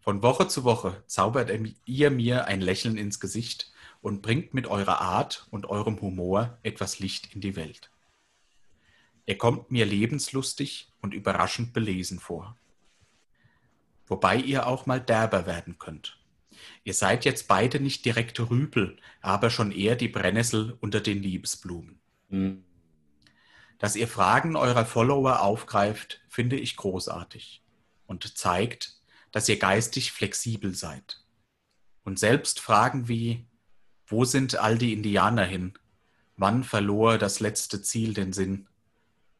[0.00, 1.50] Von Woche zu Woche zaubert
[1.84, 7.00] ihr mir ein Lächeln ins Gesicht und bringt mit eurer Art und eurem Humor etwas
[7.00, 7.91] Licht in die Welt.
[9.32, 12.54] Er kommt mir lebenslustig und überraschend belesen vor.
[14.04, 16.18] Wobei ihr auch mal derber werden könnt.
[16.84, 21.98] Ihr seid jetzt beide nicht direkte Rüpel, aber schon eher die Brennnessel unter den Liebesblumen.
[22.28, 22.62] Hm.
[23.78, 27.62] Dass ihr Fragen eurer Follower aufgreift, finde ich großartig
[28.04, 31.24] und zeigt, dass ihr geistig flexibel seid.
[32.04, 33.46] Und selbst Fragen wie,
[34.06, 35.72] wo sind all die Indianer hin?
[36.36, 38.68] Wann verlor das letzte Ziel den Sinn?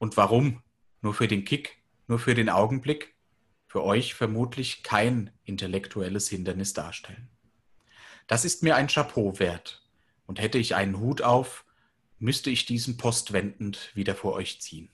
[0.03, 0.65] Und warum?
[1.01, 1.81] Nur für den Kick?
[2.09, 3.15] Nur für den Augenblick?
[3.69, 7.31] Für euch vermutlich kein intellektuelles Hindernis darstellen.
[8.27, 9.89] Das ist mir ein Chapeau wert.
[10.27, 11.65] Und hätte ich einen Hut auf,
[12.19, 14.91] müsste ich diesen postwendend wieder vor euch ziehen.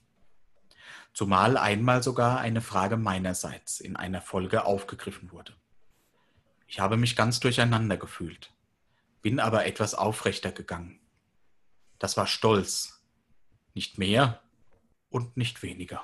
[1.14, 5.54] Zumal einmal sogar eine Frage meinerseits in einer Folge aufgegriffen wurde.
[6.66, 8.52] Ich habe mich ganz durcheinander gefühlt,
[9.22, 11.00] bin aber etwas aufrechter gegangen.
[11.98, 13.02] Das war Stolz,
[13.72, 14.42] nicht mehr
[15.10, 16.02] und nicht weniger.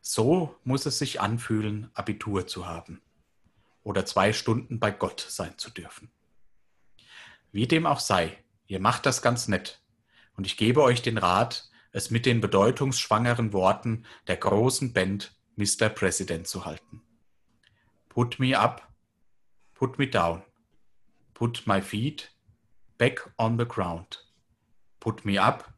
[0.00, 3.00] So muss es sich anfühlen, Abitur zu haben
[3.84, 6.10] oder zwei Stunden bei Gott sein zu dürfen.
[7.52, 9.80] Wie dem auch sei, ihr macht das ganz nett
[10.36, 15.88] und ich gebe euch den Rat, es mit den bedeutungsschwangeren Worten der großen Band Mr.
[15.88, 17.02] President zu halten.
[18.08, 18.88] Put me up,
[19.74, 20.42] put me down,
[21.34, 22.34] put my feet
[22.98, 24.26] back on the ground,
[25.00, 25.72] put me up,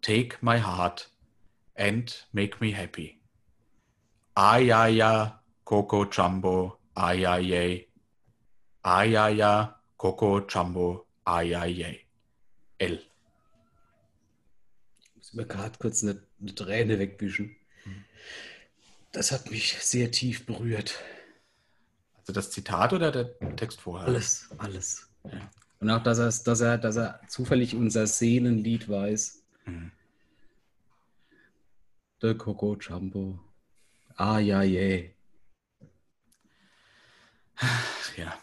[0.00, 1.10] take my heart
[1.76, 3.20] and make me happy.
[4.36, 7.86] Ayaya, Coco Jumbo, ayaye.
[8.84, 12.00] Ayaya, Coco Jumbo, ayaye.
[12.78, 13.00] L.
[15.00, 17.56] Ich muss mir gerade kurz eine, eine Träne wegwischen.
[19.12, 20.98] Das hat mich sehr tief berührt.
[22.16, 24.08] Also das Zitat oder der Text vorher?
[24.08, 25.08] Alles, alles.
[25.24, 25.50] Ja.
[25.78, 29.44] Und auch, dass er, dass er, dass er zufällig unser Seelenlied weiß.
[29.66, 29.92] Mhm.
[32.22, 33.38] Der Coco Jumbo.
[34.16, 35.10] Ah, ja, je.
[38.16, 38.34] Ja.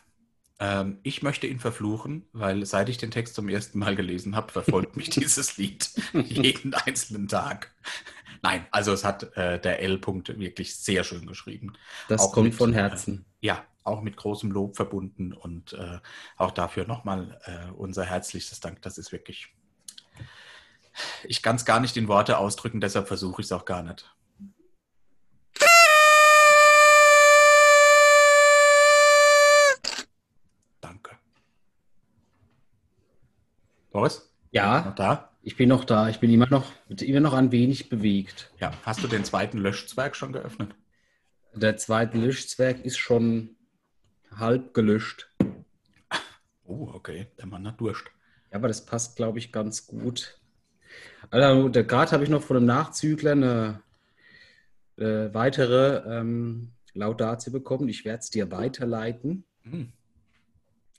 [0.60, 4.51] Ähm, ich möchte ihn verfluchen, weil seit ich den Text zum ersten Mal gelesen habe,
[4.51, 7.73] verfolgt mich dieses Lied jeden einzelnen Tag.
[8.43, 11.73] Nein, also es hat äh, der L-Punkt wirklich sehr schön geschrieben.
[12.07, 13.25] Das Auch kommt mit, von äh, Herzen.
[13.39, 15.99] Ja, auch mit großem Lob verbunden und äh,
[16.38, 18.81] auch dafür nochmal äh, unser herzlichstes Dank.
[18.81, 19.53] Das ist wirklich.
[21.23, 24.13] Ich kann es gar nicht in Worte ausdrücken, deshalb versuche ich es auch gar nicht.
[30.80, 31.17] Danke.
[33.91, 34.32] Boris?
[34.51, 35.32] Ja, Noch da?
[35.43, 36.10] ich bin noch da.
[36.10, 38.51] Ich bin immer noch, immer noch ein wenig bewegt.
[38.60, 38.73] Ja.
[38.84, 40.75] Hast du den zweiten Löschzwerg schon geöffnet?
[41.54, 43.56] Der zweite Löschzwerg ist schon
[44.36, 45.30] halb gelöscht.
[46.63, 47.27] Oh, okay.
[47.38, 48.06] Der Mann hat Durst.
[48.51, 50.39] Ja, aber das passt, glaube ich, ganz gut.
[51.30, 53.84] Also, der- gerade habe ich noch von einem Nachzügler eine,
[54.97, 57.88] äh, weitere ähm, Laudatio bekommen.
[57.88, 59.45] Ich werde es dir weiterleiten.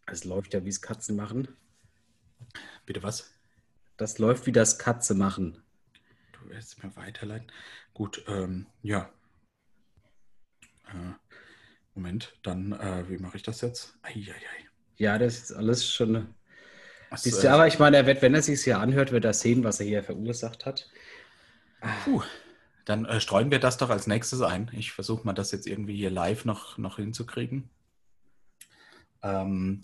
[0.07, 1.49] Es läuft ja, wie es Katzen machen.
[2.87, 3.31] bitte was?
[3.97, 5.63] Das läuft, wie das Katze machen.
[6.33, 7.49] Du wirst mir weiterleiten.
[7.95, 9.11] Gut, ähm, ja.
[10.89, 11.13] Äh,
[11.95, 13.97] Moment, dann, äh, wie mache ich das jetzt?
[14.03, 14.35] Eieiei.
[14.97, 16.35] Ja, das ist alles schon.
[17.23, 19.35] Wisst äh, ihr, aber ich meine, er wird, wenn er sich hier anhört, wird er
[19.35, 20.89] sehen, was er hier verursacht hat.
[22.05, 22.23] Puh,
[22.85, 24.71] dann äh, streuen wir das doch als nächstes ein.
[24.73, 27.69] Ich versuche mal, das jetzt irgendwie hier live noch, noch hinzukriegen.
[29.23, 29.83] Ähm,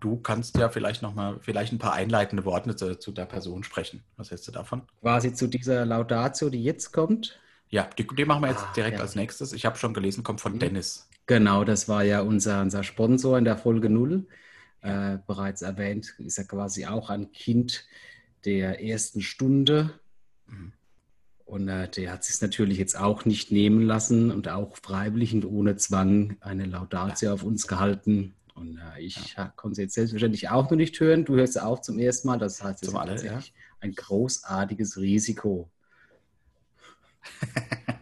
[0.00, 3.64] du kannst ja vielleicht noch mal vielleicht ein paar einleitende Worte zu, zu der Person
[3.64, 4.02] sprechen.
[4.16, 4.82] Was hältst du davon?
[5.00, 7.38] Quasi zu dieser Laudatio, die jetzt kommt.
[7.68, 9.02] Ja, die, die machen wir jetzt Ah, direkt ja.
[9.02, 9.52] als nächstes.
[9.52, 10.58] Ich habe schon gelesen, kommt von Mhm.
[10.60, 11.08] Dennis.
[11.26, 14.26] Genau, das war ja unser, unser Sponsor in der Folge 0.
[14.84, 17.86] Äh, bereits erwähnt, ist er quasi auch ein Kind
[18.44, 19.98] der ersten Stunde.
[20.46, 20.72] Mhm.
[21.46, 25.46] Und äh, der hat sich natürlich jetzt auch nicht nehmen lassen und auch freiwillig und
[25.46, 28.34] ohne Zwang eine Laudatio auf uns gehalten.
[28.54, 31.24] Und äh, ich ha- konnte sie jetzt selbstverständlich auch noch nicht hören.
[31.24, 32.38] Du hörst sie auch zum ersten Mal.
[32.38, 35.70] Das heißt, es ist tatsächlich ein großartiges Risiko.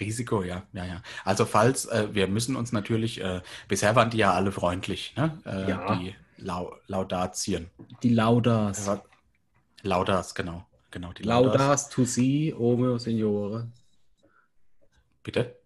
[0.00, 1.02] Risiko, ja, ja, ja.
[1.24, 5.38] Also falls, äh, wir müssen uns natürlich, äh, bisher waren die ja alle freundlich, ne?
[5.44, 5.94] Äh, Ja.
[5.96, 7.70] Die Lau Laudatien.
[8.02, 8.90] Die Laudas.
[9.82, 10.66] Laudas, genau.
[10.90, 11.60] Genau, die Laudas.
[11.60, 13.70] Laudas tu si, Omeo Signore.
[15.22, 15.56] Bitte?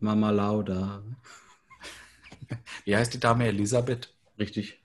[0.00, 1.02] Mama Lauda.
[2.84, 3.46] Wie heißt die Dame?
[3.46, 4.12] Elisabeth?
[4.38, 4.82] Richtig.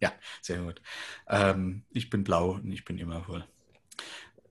[0.00, 0.80] Ja, sehr gut.
[1.28, 3.44] Ähm, ich bin blau und ich bin immer voll.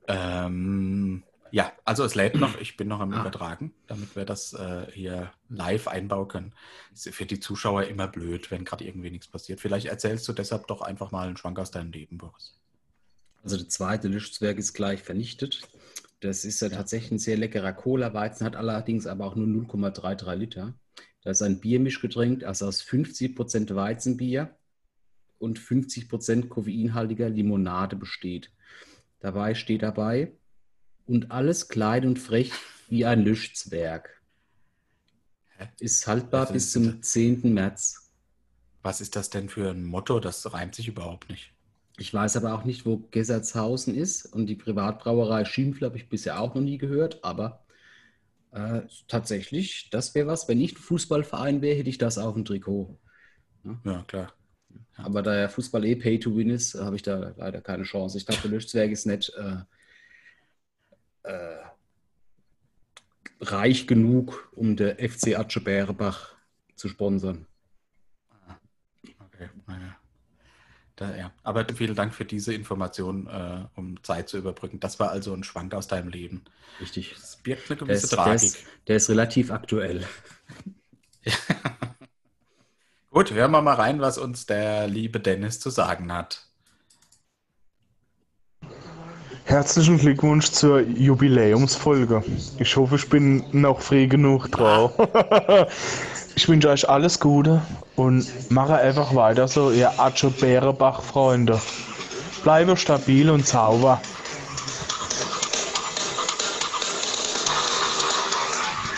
[0.08, 2.60] Ähm, ja, also es lädt noch.
[2.60, 3.22] Ich bin noch am Ah.
[3.22, 6.54] Übertragen, damit wir das äh, hier live einbauen können.
[6.94, 9.60] Ist für die Zuschauer immer blöd, wenn gerade irgendwie nichts passiert.
[9.60, 12.54] Vielleicht erzählst du deshalb doch einfach mal einen Schwank aus deinem Leben, Boris.
[13.44, 15.62] Also der zweite Lichtzwerg ist gleich vernichtet.
[16.20, 20.74] Das ist ja tatsächlich ein sehr leckerer Cola-Weizen, hat allerdings aber auch nur 0,33 Liter.
[21.22, 24.56] Da ist ein Biermischgetränk, also aus 50% Weizenbier
[25.38, 28.52] und 50% koffeinhaltiger Limonade besteht.
[29.20, 30.32] Dabei steht dabei,
[31.08, 32.52] und alles klein und frech
[32.90, 34.22] wie ein Lichtzwerg.
[35.58, 35.68] Hä?
[35.80, 37.54] Ist haltbar bis zum 10.
[37.54, 38.12] März.
[38.84, 40.20] Was ist das denn für ein Motto?
[40.20, 41.54] Das reimt sich überhaupt nicht.
[41.98, 46.40] Ich weiß aber auch nicht, wo Gessertshausen ist und die Privatbrauerei Schimpfl habe ich bisher
[46.40, 47.66] auch noch nie gehört, aber
[48.52, 50.48] äh, tatsächlich, das wäre was.
[50.48, 52.98] Wenn ich ein Fußballverein wäre, hätte ich das auf dem Trikot.
[53.84, 54.32] Ja, klar.
[54.96, 58.18] Aber da der Fußball eh Pay to Win ist, habe ich da leider keine Chance.
[58.18, 59.58] Ich glaube, der Löschzwerg ist nicht äh,
[61.28, 61.58] äh,
[63.42, 66.36] reich genug, um der FC Atsche Bärebach
[66.76, 67.46] zu sponsern.
[69.20, 69.96] Okay, naja.
[70.96, 71.32] Da, ja.
[71.44, 74.80] Aber vielen Dank für diese Information, äh, um Zeit zu überbrücken.
[74.80, 76.44] Das war also ein Schwank aus deinem Leben.
[76.82, 77.14] Richtig.
[77.14, 78.44] Das birgt eine Der gewisse ist, der, Tragik.
[78.44, 80.04] ist, der ist relativ aktuell.
[83.12, 86.47] Gut, hören wir mal rein, was uns der liebe Dennis zu sagen hat.
[89.48, 92.22] Herzlichen Glückwunsch zur Jubiläumsfolge.
[92.60, 94.92] Ich hoffe, ich bin noch früh genug drauf.
[96.36, 97.62] ich wünsche euch alles Gute
[97.96, 101.62] und mache einfach weiter so, ihr Atsche Bärebach-Freunde.
[102.44, 104.02] Bleibe stabil und sauber.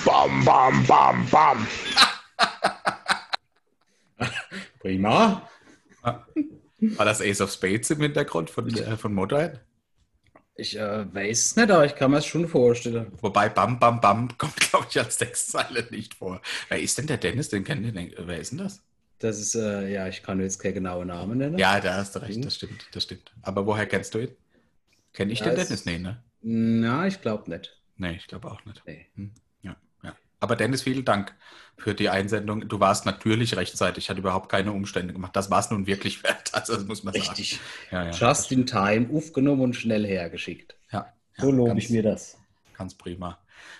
[0.04, 1.68] Bam, bam, bam, bam.
[4.80, 5.44] Prima.
[6.02, 9.60] War das Ace of Spades im Hintergrund von, äh, von Motorhead?
[10.60, 13.12] Ich äh, weiß es nicht, aber ich kann mir es schon vorstellen.
[13.22, 16.41] Wobei Bam Bam Bam kommt, glaube ich, als Textzeile nicht vor.
[16.67, 17.50] Wer ist denn der Dennis?
[17.50, 18.15] Den kennt ihr nicht.
[18.17, 18.82] Wer ist denn das?
[19.19, 21.58] Das ist, äh, ja, ich kann jetzt keinen genauen Namen nennen.
[21.58, 23.32] Ja, da hast du recht, das stimmt, das stimmt.
[23.41, 24.32] Aber woher kennst du ihn?
[25.13, 25.86] Kenn ich Ja, den Dennis?
[25.86, 26.24] Nee, ne?
[26.41, 27.78] Na, ich glaube nicht.
[27.98, 28.82] Nee, ich glaube auch nicht.
[28.86, 29.08] Nee.
[29.15, 29.32] Hm.
[30.39, 31.36] Aber Dennis, vielen Dank
[31.78, 32.67] für die Einsendung.
[32.67, 35.36] Du warst natürlich rechtzeitig, hat überhaupt keine Umstände gemacht.
[35.36, 36.54] Das war es nun wirklich wert.
[36.54, 37.60] Also, das muss man Richtig.
[37.89, 38.12] sagen.
[38.12, 38.34] Ja, ja.
[38.34, 40.75] Just in time, aufgenommen und schnell hergeschickt.
[40.91, 42.38] Ja, ja, So lobe ich mir das.
[42.78, 43.38] Ganz prima.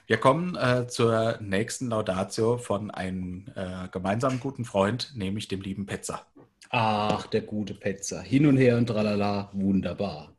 [0.08, 5.86] Wir kommen äh, zur nächsten Laudatio von einem äh, gemeinsamen guten Freund, nämlich dem lieben
[5.86, 6.26] Petzer.
[6.70, 8.22] Ach, der gute Petzer.
[8.22, 10.34] Hin und her und tralala, wunderbar.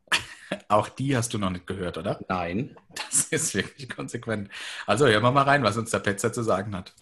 [0.68, 2.20] Auch die hast du noch nicht gehört, oder?
[2.28, 2.76] Nein.
[2.94, 4.48] Das ist wirklich konsequent.
[4.86, 6.92] Also hören wir mal rein, was uns der Petzer zu sagen hat.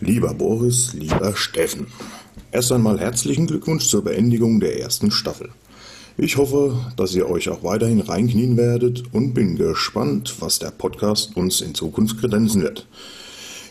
[0.00, 1.86] Lieber Boris, lieber Steffen.
[2.52, 5.50] Erst einmal herzlichen Glückwunsch zur Beendigung der ersten Staffel.
[6.16, 11.36] Ich hoffe, dass ihr euch auch weiterhin reinknien werdet und bin gespannt, was der Podcast
[11.36, 12.86] uns in Zukunft kredenzen wird.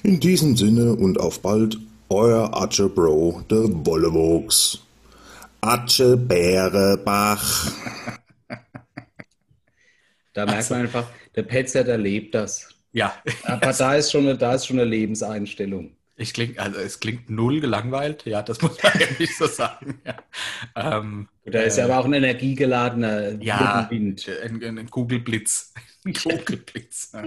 [0.01, 1.77] In diesem Sinne und auf bald,
[2.09, 4.80] euer Atsche Bro, der Wollewuchs.
[5.62, 7.72] Atsche Bärebach.
[10.34, 12.70] Da merkt man einfach, der Petzer, der lebt das.
[12.91, 15.95] Ja, Aber da ist schon eine, da ist schon eine Lebenseinstellung.
[16.16, 20.01] Ich kling, also es klingt null gelangweilt, ja, das muss man ehrlich so sagen.
[20.05, 20.18] Ja.
[20.76, 24.30] Ähm, Da ist ja aber auch ein energiegeladener ja, Wind.
[24.43, 25.74] ein, ein, ein Kugelblitz.
[26.05, 27.12] Ein Kugelblitz.
[27.12, 27.24] ja,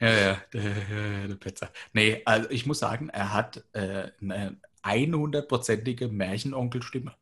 [0.00, 1.72] ja, ja, der, der Petzer.
[1.92, 7.16] Nee, also ich muss sagen, er hat äh, eine 100-prozentige Märchenonkelstimme.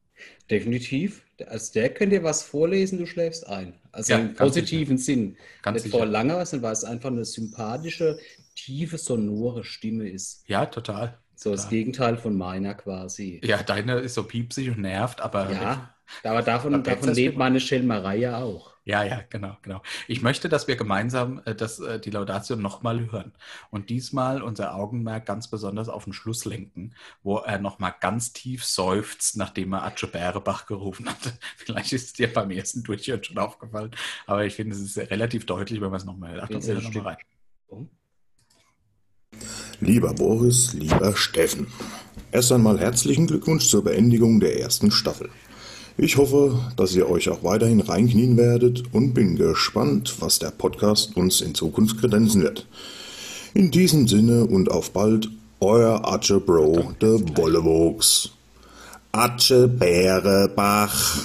[0.51, 1.23] Definitiv.
[1.47, 3.75] Als der könnt ihr was vorlesen, du schläfst ein.
[3.93, 5.37] Also Ja, im positiven Sinn.
[5.62, 6.11] Ganz Nicht vor sicher.
[6.12, 8.18] langer, sondern weil es einfach eine sympathische,
[8.55, 10.45] tiefe, sonore Stimme ist.
[10.49, 11.18] Ja, total.
[11.35, 11.71] So das total.
[11.71, 13.41] Gegenteil von meiner quasi.
[13.43, 15.95] Ja, deine ist so piepsig und nervt, aber Ja,
[16.25, 18.70] aber davon, davon lebt meine Schelmerei ja auch.
[18.85, 19.83] Ja, ja, genau, genau.
[20.09, 23.33] Ich möchte, dass wir gemeinsam äh, das, äh, die Laudatio nochmal hören
[23.70, 28.64] und diesmal unser Augenmerk ganz besonders auf den Schluss lenken, wo er nochmal ganz tief
[28.64, 31.39] seufzt, nachdem er Atze Bärebach gerufen hat.
[31.57, 33.91] Vielleicht ist es dir beim ersten Durchhören schon aufgefallen,
[34.26, 36.45] aber ich finde, es ist relativ deutlich, wenn man es nochmal hört.
[36.45, 37.16] Ach, wir ist hören es noch mal
[37.70, 37.89] rein.
[39.81, 41.66] Lieber Boris, lieber Steffen.
[42.33, 45.31] Erst einmal herzlichen Glückwunsch zur Beendigung der ersten Staffel.
[45.97, 51.16] Ich hoffe, dass ihr euch auch weiterhin reinknien werdet und bin gespannt, was der Podcast
[51.16, 52.66] uns in Zukunft kredenzen wird.
[53.55, 55.28] In diesem Sinne und auf bald,
[55.61, 58.30] euer Atche Bro, der Wollewuchs.
[59.12, 61.18] Atche Bärebach.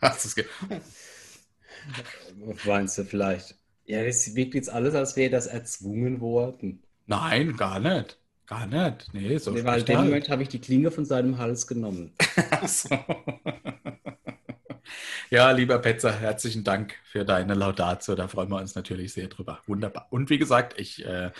[0.00, 0.44] Hast du's ge-
[2.66, 3.54] meinst du vielleicht?
[3.86, 6.82] Ja, das wirkt jetzt alles, als wäre das erzwungen worden.
[7.06, 8.18] Nein, gar nicht.
[8.46, 9.14] Gar nicht.
[9.14, 10.06] Nee, so Nee, weil in dem halt.
[10.06, 12.12] Moment habe ich die Klinge von seinem Hals genommen.
[12.66, 12.96] So.
[15.30, 18.14] Ja, lieber Petzer, herzlichen Dank für deine Laudatio.
[18.14, 19.60] Da freuen wir uns natürlich sehr drüber.
[19.66, 20.06] Wunderbar.
[20.10, 21.30] Und wie gesagt, ich, äh,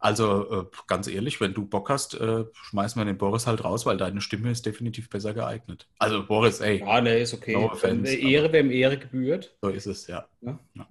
[0.00, 3.86] also äh, ganz ehrlich, wenn du Bock hast, äh, schmeißen wir den Boris halt raus,
[3.86, 5.86] weil deine Stimme ist definitiv besser geeignet.
[5.98, 7.52] Also Boris, ey, Ja, nee, ist okay.
[7.52, 9.54] No offense, Ehre, wem Ehre gebührt.
[9.62, 10.26] so ist es, ja.
[10.40, 10.58] Ja.
[10.74, 10.88] Ja.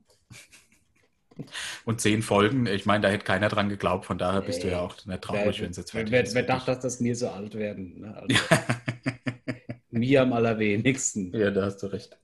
[1.85, 4.73] Und zehn Folgen, ich meine, da hätte keiner dran geglaubt, von daher bist du Nee.
[4.73, 6.35] ja auch nicht traurig, wenn es jetzt fertig wer, ist.
[6.35, 8.01] wer dachte, dass das nie so alt werden?
[8.01, 8.15] Ne?
[8.15, 8.35] Also,
[9.91, 11.33] mir am allerwenigsten.
[11.35, 12.17] ja, da hast du recht.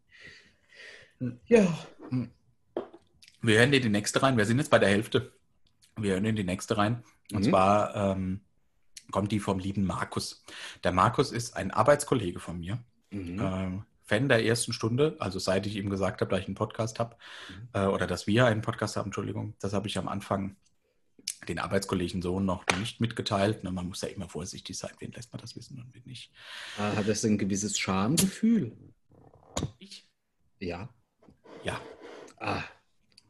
[1.48, 1.66] Ja,
[3.42, 4.38] Wir hören in die nächste rein.
[4.38, 5.32] Wir sind jetzt bei der Hälfte.
[5.98, 7.04] Wir hören in die nächste rein.
[7.32, 7.50] Und Mhm.
[7.50, 8.42] zwar ähm,
[9.12, 10.44] kommt die vom lieben Markus.
[10.84, 12.80] Der Markus ist ein Arbeitskollege von mir.
[13.12, 13.40] Mhm.
[13.42, 17.00] Ähm, Fan der ersten Stunde, also seit ich ihm gesagt habe, dass ich einen Podcast
[17.00, 17.16] habe,
[17.50, 17.68] Mhm.
[17.74, 20.56] äh, oder dass wir einen Podcast haben, Entschuldigung, das habe ich am Anfang
[21.48, 23.64] den Arbeitskollegen so noch nicht mitgeteilt.
[23.64, 26.32] Ne, man muss ja immer vorsichtig sein, wen lässt man das wissen und wen nicht.
[26.78, 28.72] Ah, Hat das ein gewisses Schamgefühl?
[29.80, 30.08] Ich?
[30.60, 30.90] Ja.
[31.64, 31.80] Ja.
[32.38, 32.64] Ah,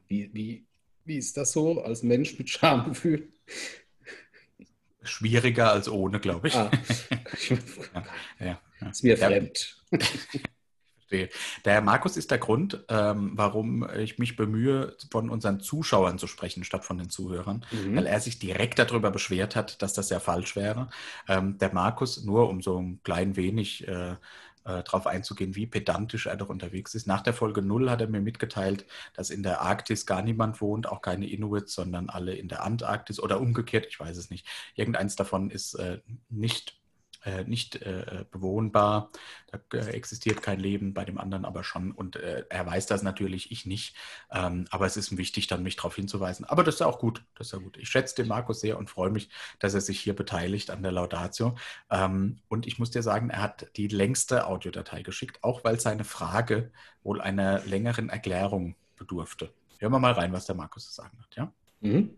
[0.07, 0.65] wie, wie,
[1.05, 3.31] wie ist das so als Mensch mit Schamgefühl?
[5.03, 6.55] Schwieriger als ohne, glaube ich.
[6.55, 6.71] Ah,
[8.39, 8.89] Ja, ja.
[8.89, 9.77] ist mir Der- fremd.
[11.07, 11.29] Verstehe.
[11.65, 16.63] Der Markus ist der Grund, ähm, warum ich mich bemühe, von unseren Zuschauern zu sprechen,
[16.63, 17.95] statt von den Zuhörern, Mhm.
[17.95, 20.89] weil er sich direkt darüber beschwert hat, dass das ja falsch wäre.
[21.27, 24.15] Ähm, der Markus, nur um so ein klein wenig äh,
[24.67, 27.05] äh, darauf einzugehen, wie pedantisch er doch unterwegs ist.
[27.05, 30.87] Nach der Folge 0 hat er mir mitgeteilt, dass in der Arktis gar niemand wohnt,
[30.87, 34.47] auch keine Inuits, sondern alle in der Antarktis oder umgekehrt, ich weiß es nicht.
[34.73, 35.99] Irgendeins davon ist äh,
[36.29, 36.79] nicht
[37.25, 39.09] äh, nicht äh, bewohnbar.
[39.47, 41.91] Da äh, existiert kein Leben, bei dem anderen aber schon.
[41.91, 43.95] Und äh, er weiß das natürlich, ich nicht.
[44.31, 46.45] Ähm, aber es ist wichtig, dann mich darauf hinzuweisen.
[46.45, 47.23] Aber das ist ja auch gut.
[47.35, 47.77] Das ist ja gut.
[47.77, 50.91] Ich schätze den Markus sehr und freue mich, dass er sich hier beteiligt an der
[50.91, 51.55] Laudatio.
[51.89, 56.03] Ähm, und ich muss dir sagen, er hat die längste Audiodatei geschickt, auch weil seine
[56.03, 56.71] Frage
[57.03, 59.51] wohl einer längeren Erklärung bedurfte.
[59.79, 61.51] Hören wir mal rein, was der Markus zu sagen hat, ja?
[61.81, 62.11] Mhm.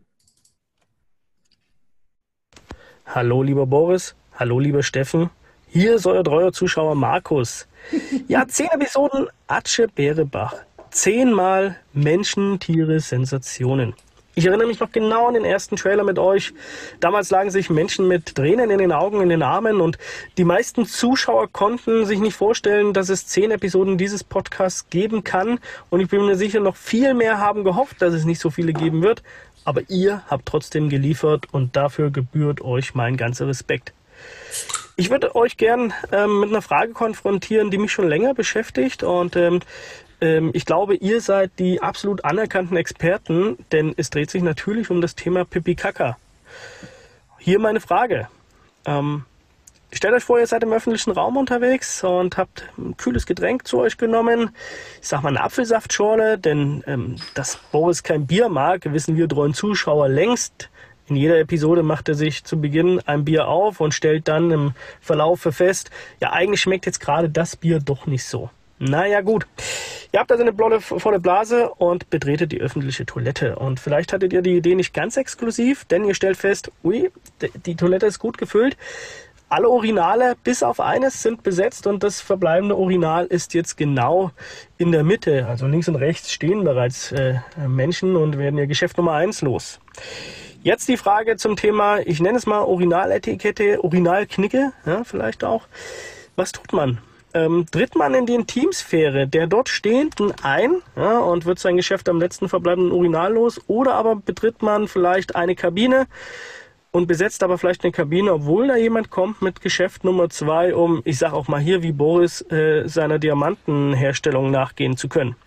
[3.06, 4.16] Hallo, lieber Boris.
[4.40, 5.32] Hallo, lieber Steffen.
[5.68, 7.68] Hier ist euer treuer Zuschauer Markus.
[8.28, 10.54] Ja, zehn Episoden Atsche Bärebach.
[10.92, 13.96] Zehnmal Menschen, Tiere, Sensationen.
[14.36, 16.54] Ich erinnere mich noch genau an den ersten Trailer mit euch.
[17.00, 19.98] Damals lagen sich Menschen mit Tränen in den Augen, in den Armen und
[20.38, 25.60] die meisten Zuschauer konnten sich nicht vorstellen, dass es zehn Episoden dieses Podcasts geben kann.
[25.90, 28.74] Und ich bin mir sicher, noch viel mehr haben gehofft, dass es nicht so viele
[28.74, 29.24] geben wird.
[29.66, 33.94] Aber ihr habt trotzdem geliefert und dafür gebührt euch mein ganzer Respekt.
[34.96, 39.36] Ich würde euch gern ähm, mit einer Frage konfrontieren, die mich schon länger beschäftigt und
[39.36, 39.60] ähm,
[40.22, 45.02] ähm, ich glaube, ihr seid die absolut anerkannten Experten, denn es dreht sich natürlich um
[45.02, 46.18] das Thema Pipi Kaka.
[47.38, 48.28] Hier meine Frage.
[48.86, 49.26] Ähm,
[49.92, 53.80] stellt euch vor, ihr seid im öffentlichen Raum unterwegs und habt ein kühles Getränk zu
[53.80, 54.56] euch genommen.
[55.02, 59.54] Ich sag mal eine Apfelsaftschorle, denn ähm, dass Boris kein Bier mag, wissen wir treuen
[59.54, 60.70] Zuschauer längst.
[61.10, 64.74] In jeder Episode macht er sich zu Beginn ein Bier auf und stellt dann im
[65.00, 65.90] Verlauf fest,
[66.20, 68.50] ja eigentlich schmeckt jetzt gerade das Bier doch nicht so.
[68.80, 69.48] Naja, gut.
[70.12, 73.56] Ihr habt also eine blolle, volle Blase und betretet die öffentliche Toilette.
[73.56, 77.10] Und vielleicht hattet ihr die Idee nicht ganz exklusiv, denn ihr stellt fest, ui,
[77.66, 78.78] die Toilette ist gut gefüllt.
[79.50, 84.32] Alle Urinale bis auf eines sind besetzt und das verbleibende Urinal ist jetzt genau
[84.78, 85.48] in der Mitte.
[85.48, 87.36] Also links und rechts stehen bereits äh,
[87.66, 89.80] Menschen und werden ihr Geschäft Nummer eins los.
[90.68, 95.66] Jetzt die Frage zum Thema, ich nenne es mal Urinaletikette, Urinalknicke, ja, vielleicht auch.
[96.36, 96.98] Was tut man?
[97.34, 102.10] Ähm, tritt man in die Intimsphäre der dort Stehenden ein ja, und wird sein Geschäft
[102.10, 103.62] am letzten verbleibenden Urinal los?
[103.68, 106.06] Oder aber betritt man vielleicht eine Kabine
[106.92, 111.02] und besetzt aber vielleicht eine Kabine, obwohl da jemand kommt mit Geschäft Nummer zwei, um,
[111.06, 115.38] ich sag auch mal hier wie Boris, äh, seiner Diamantenherstellung nachgehen zu können?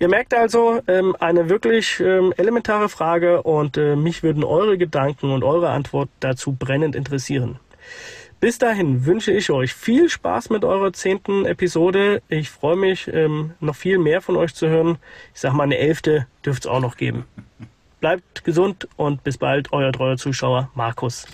[0.00, 5.30] Ihr merkt also ähm, eine wirklich ähm, elementare Frage und äh, mich würden eure Gedanken
[5.30, 7.58] und eure Antwort dazu brennend interessieren.
[8.40, 12.22] Bis dahin wünsche ich euch viel Spaß mit eurer zehnten Episode.
[12.30, 14.96] Ich freue mich, ähm, noch viel mehr von euch zu hören.
[15.34, 17.26] Ich sag mal, eine elfte dürfte es auch noch geben.
[18.00, 21.26] Bleibt gesund und bis bald, euer treuer Zuschauer Markus.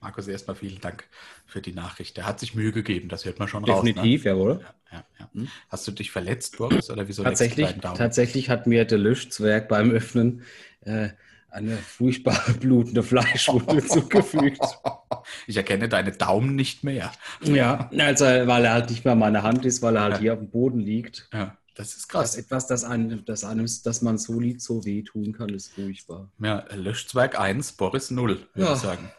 [0.00, 1.04] Markus, erstmal vielen Dank
[1.46, 2.16] für die Nachricht.
[2.16, 4.24] Der hat sich Mühe gegeben, das hört man schon Definitiv, raus.
[4.24, 4.30] Ne?
[4.30, 4.60] jawohl.
[4.90, 5.46] Ja, ja, ja.
[5.68, 10.42] Hast du dich verletzt, Boris, oder wieso Tatsächlich, tatsächlich hat mir der Löschzwerg beim Öffnen
[10.80, 11.10] äh,
[11.50, 14.60] eine furchtbare blutende Fleischwunde zugefügt.
[15.46, 17.12] Ich erkenne deine Daumen nicht mehr.
[17.42, 20.20] Ja, also weil er halt nicht mehr meine Hand ist, weil er halt Ja.
[20.20, 21.28] hier auf dem Boden liegt.
[21.32, 22.34] Ja, das ist Das krass.
[22.36, 25.72] ist etwas, das einem, das einem, dass man so liegt, so weh tun kann, ist
[25.74, 26.30] furchtbar.
[26.38, 28.72] Ja, Löschzwerg 1, Boris 0, würde Ja.
[28.74, 29.10] ich sagen.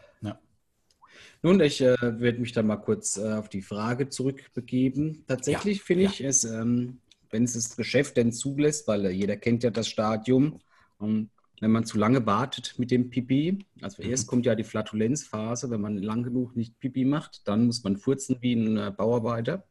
[1.42, 5.24] Nun, ich äh, werde mich dann mal kurz äh, auf die Frage zurückbegeben.
[5.26, 6.10] Tatsächlich Ja, finde ja.
[6.10, 9.88] ich es, ähm, wenn es das Geschäft denn zulässt, weil äh, jeder kennt ja das
[9.88, 10.60] Stadium,
[11.00, 11.30] ähm,
[11.60, 14.08] wenn man zu lange wartet mit dem Pipi, also Mhm.
[14.10, 17.96] erst kommt ja die Flatulenzphase, wenn man lang genug nicht Pipi macht, dann muss man
[17.96, 19.64] furzen wie ein äh, Bauarbeiter.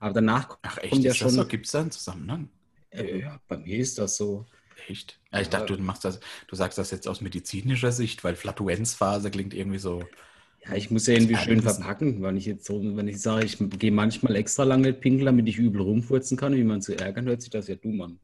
[0.00, 1.36] Aber danach Ach echt, kommt ja schon.
[1.36, 1.46] so?
[1.46, 2.48] Gibt es da einen Zusammenhang?
[2.90, 4.46] Äh, ja, bei mir ist das so.
[4.88, 5.20] Echt?
[5.32, 9.30] Ja, ich dachte, du machst das, du sagst das jetzt aus medizinischer Sicht, weil Flatuenzphase
[9.30, 10.10] klingt irgendwie so.
[10.64, 11.82] Ja, ich muss ja irgendwie schön Ereignissen.
[11.82, 15.48] verpacken, wenn ich jetzt so, wenn ich sage, ich gehe manchmal extra lange pinkeln, damit
[15.48, 18.20] ich übel rumfurzen kann, wie man zu ärgern, hört sich das ja dumm an.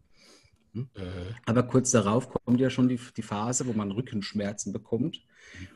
[0.94, 5.20] Äh, Aber kurz darauf kommt ja schon die, die Phase, wo man Rückenschmerzen bekommt.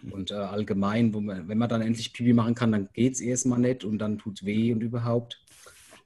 [0.02, 0.12] Mhm.
[0.12, 3.20] Und äh, allgemein, wo man, wenn man dann endlich Pipi machen kann, dann geht es
[3.20, 5.40] erstmal nicht und dann tut weh und überhaupt.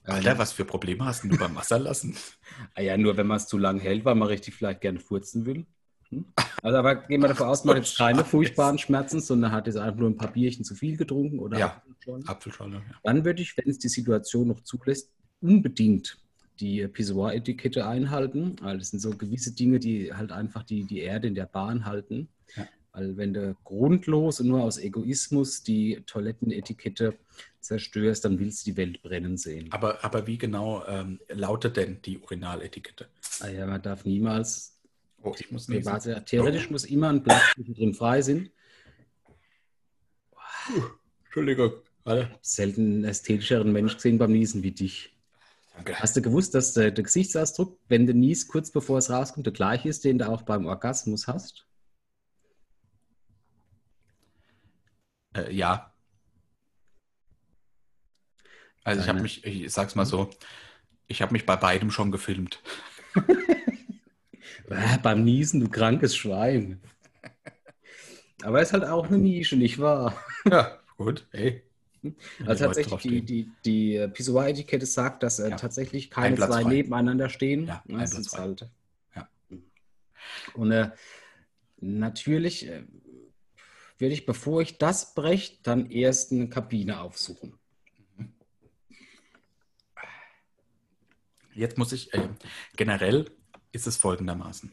[0.04, 2.16] Alter, was für Probleme hast du beim Wasser lassen?
[2.74, 5.44] Ah ja, nur wenn man es zu lang hält, weil man richtig vielleicht gerne furzen
[5.44, 5.66] will.
[6.11, 6.24] Hm?
[6.62, 9.76] Also aber gehen wir davon aus, man hat jetzt keine furchtbaren Schmerzen, sondern hat jetzt
[9.76, 11.82] einfach nur ein paar Bierchen zu viel getrunken oder Ja.
[12.26, 12.76] Apfelschorle.
[12.76, 12.82] Ja.
[13.02, 16.18] Dann würde ich, wenn es die Situation noch zulässt, unbedingt
[16.61, 18.57] die Pissoir-Etikette einhalten.
[18.61, 21.84] Weil das sind so gewisse Dinge, die halt einfach die, die Erde in der Bahn
[21.84, 22.28] halten.
[22.57, 22.66] Ja.
[22.92, 27.14] Weil wenn du grundlos und nur aus Egoismus die Toilettenetikette
[27.61, 29.68] zerstörst, dann willst du die Welt brennen sehen.
[29.72, 33.07] Aber, aber wie genau ähm, lautet denn die Urinaletikette?
[33.40, 34.76] Ah ja, man darf niemals,
[35.27, 35.83] Oh, ich muss niesen.
[35.93, 38.51] privat, theoretisch muss immer ein Platz drin frei sein.
[41.24, 41.72] Entschuldigung.
[42.05, 42.31] Warte.
[42.43, 45.16] Selten einen ästhetischeren Mensch gesehen beim Niesen wie dich.
[45.74, 45.99] Danke.
[45.99, 49.53] Hast du gewusst, dass der, der Gesichtsausdruck, wenn du niest, kurz bevor es rauskommt, der
[49.53, 51.66] gleiche ist, den du auch beim Orgasmus hast?
[55.35, 55.93] Äh, ja.
[58.85, 60.31] Also ich habe Deine- mich, ich sag's mal so,
[61.09, 62.62] ich habe mich bei beidem schon gefilmt.
[64.68, 66.80] Äh, beim Niesen, du krankes Schwein.
[68.42, 70.20] Aber es ist halt auch eine Nische, nicht wahr?
[70.50, 71.26] Ja, gut.
[71.32, 71.62] Hey.
[72.46, 75.56] Also tatsächlich, die, die, die äh, Pissoir-Etikette sagt, dass äh, Ja.
[75.56, 76.68] tatsächlich Ein keine zwei frei.
[76.68, 77.66] nebeneinander stehen.
[77.66, 78.42] Ja, ein das Platz ist frei.
[78.42, 78.70] halt.
[79.16, 79.28] Ja.
[80.54, 80.90] Und äh,
[81.78, 82.84] natürlich äh,
[83.98, 87.54] würde ich, bevor ich das breche, dann erst eine Kabine aufsuchen.
[91.54, 92.28] Jetzt muss ich, äh,
[92.76, 93.30] generell
[93.72, 94.72] ist es folgendermaßen.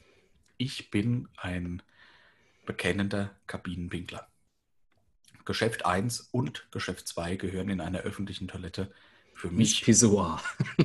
[0.57, 1.81] Ich bin ein
[2.65, 4.27] bekennender Kabinenpinkler.
[5.45, 8.91] Geschäft 1 und Geschäft 2 gehören in einer öffentlichen Toilette
[9.33, 10.41] für Nicht mich, Pissoir.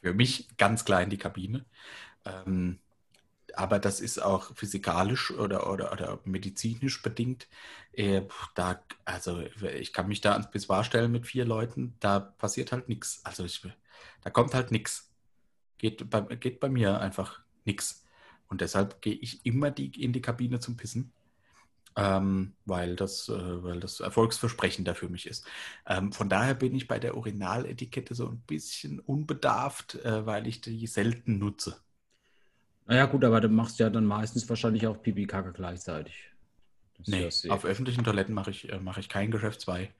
[0.00, 1.66] für mich ganz klar in die Kabine.
[2.24, 2.78] Ähm,
[3.54, 7.48] aber das ist auch physikalisch oder, oder, oder medizinisch bedingt.
[7.92, 8.22] Äh,
[8.54, 12.88] da, also ich kann mich da ans Pissoir stellen mit vier Leuten, da passiert halt
[12.88, 13.20] nichts.
[13.24, 13.66] Also ich,
[14.22, 15.05] da kommt halt nichts.
[15.78, 18.04] Geht bei, geht bei mir einfach nichts.
[18.48, 21.12] Und deshalb gehe ich immer die, in die Kabine zum Pissen,
[21.96, 25.46] ähm, weil, das, äh, weil das erfolgsversprechender für mich ist.
[25.86, 30.60] Ähm, von daher bin ich bei der Urinaletikette so ein bisschen unbedarft, äh, weil ich
[30.62, 31.78] die selten nutze.
[32.86, 36.30] Naja, gut, aber du machst ja dann meistens wahrscheinlich auch Pipi-Kacke gleichzeitig.
[36.98, 39.92] Das Nee, ja auf öffentlichen Toiletten mache ich, äh, mache ich kein Geschäft 2.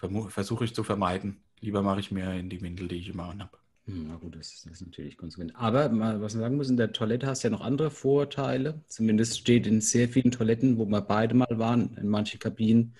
[0.00, 1.42] vermu- versuche ich zu vermeiden.
[1.60, 3.58] Lieber mache ich mir in die Windel, die ich immer anhabe.
[3.86, 5.54] Hm, Na gut, das ist, das ist natürlich konsequent.
[5.56, 8.80] Aber mal, was man sagen muss, in der Toilette hast du ja noch andere Vorteile.
[8.88, 12.94] Zumindest steht in sehr vielen Toiletten, wo wir beide mal waren, in manchen Kabinen,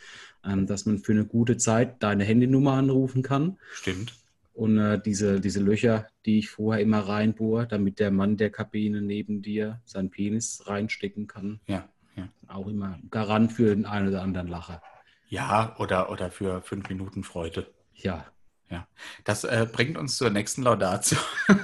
[0.44, 3.58] ähm, dass man für eine gute Zeit deine Handynummer anrufen kann.
[3.72, 4.14] Stimmt.
[4.52, 9.02] Und äh, diese, diese Löcher, die ich vorher immer reinbohre, damit der Mann der Kabine
[9.02, 11.60] neben dir seinen Penis reinstecken kann.
[11.66, 12.28] Ja, ja.
[12.46, 14.80] Auch immer Garant für den einen oder anderen Lacher.
[15.28, 17.66] Ja, oder, oder für fünf Minuten Freude.
[17.94, 18.26] Ja.
[18.74, 18.88] Ja.
[19.22, 21.16] Das äh, bringt uns zur nächsten Laudatio.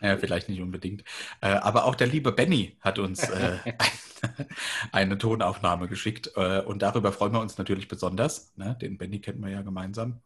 [0.00, 1.04] ja, vielleicht nicht unbedingt.
[1.42, 3.58] Äh, aber auch der liebe Benny hat uns äh,
[4.22, 4.40] eine,
[4.92, 6.32] eine Tonaufnahme geschickt.
[6.36, 8.54] Äh, und darüber freuen wir uns natürlich besonders.
[8.56, 8.78] Ne?
[8.80, 10.20] Den Benny kennen wir ja gemeinsam.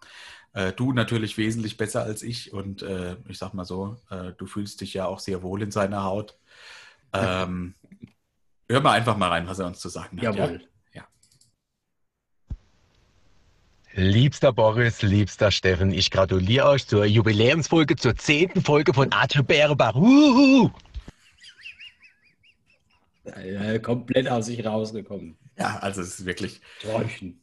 [0.76, 2.54] Du natürlich wesentlich besser als ich.
[2.54, 2.82] Und
[3.28, 3.98] ich sag mal so,
[4.38, 6.36] du fühlst dich ja auch sehr wohl in seiner Haut.
[7.12, 7.74] Ähm,
[8.68, 10.24] hör mal einfach mal rein, was er uns zu sagen hat.
[10.24, 10.60] Jawohl.
[10.62, 10.68] Ja?
[13.94, 19.94] Liebster Boris, liebster Steffen, ich gratuliere euch zur Jubiläumsfolge, zur zehnten Folge von Arthur Bärebach.
[19.94, 20.70] Uhu!
[23.82, 25.36] Komplett aus sich rausgekommen.
[25.58, 26.60] Ja, also es ist wirklich.
[26.80, 27.42] Träumchen.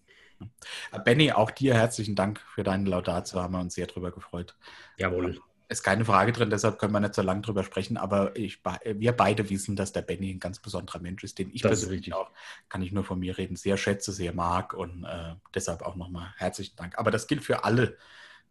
[1.04, 4.56] Benny, auch dir herzlichen Dank für deine Laudatio, haben wir uns sehr drüber gefreut.
[4.98, 5.40] Jawohl.
[5.68, 9.12] Ist keine Frage drin, deshalb können wir nicht so lange drüber sprechen, aber ich, wir
[9.14, 12.30] beide wissen, dass der Benny ein ganz besonderer Mensch ist, den ich Das persönlich auch,
[12.70, 16.34] kann ich nur von mir reden, sehr schätze, sehr mag und äh, deshalb auch nochmal
[16.38, 16.98] herzlichen Dank.
[17.00, 17.98] Aber das gilt für alle,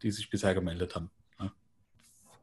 [0.02, 1.08] die sich bisher gemeldet haben.
[1.38, 1.52] ne?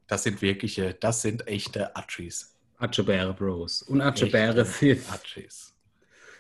[0.08, 2.56] Das sind wirkliche, das sind echte Achis.
[2.78, 3.82] Acebäre Bros.
[3.82, 5.06] Und Echte Acebäre Sith.
[5.12, 5.74] Achis.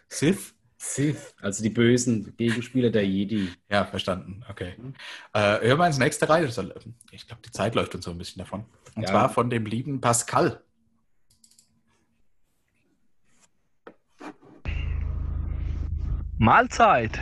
[0.07, 0.53] Sith?
[0.84, 1.36] Sith.
[1.39, 3.49] Also die bösen Gegenspieler der Jedi.
[3.69, 4.43] Ja, verstanden.
[4.49, 4.73] Okay.
[5.32, 6.73] Äh, hören wir ins nächste soll-
[7.11, 8.65] Ich glaube, die Zeit läuft uns so ein bisschen davon.
[8.95, 9.09] Und Ja.
[9.09, 10.63] zwar von dem lieben Pascal.
[16.39, 17.19] Mahlzeit,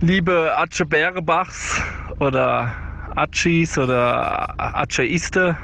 [0.00, 1.80] liebe Atsche Bärebachs
[2.18, 2.72] oder
[3.14, 5.56] Atschis oder Atscheiste,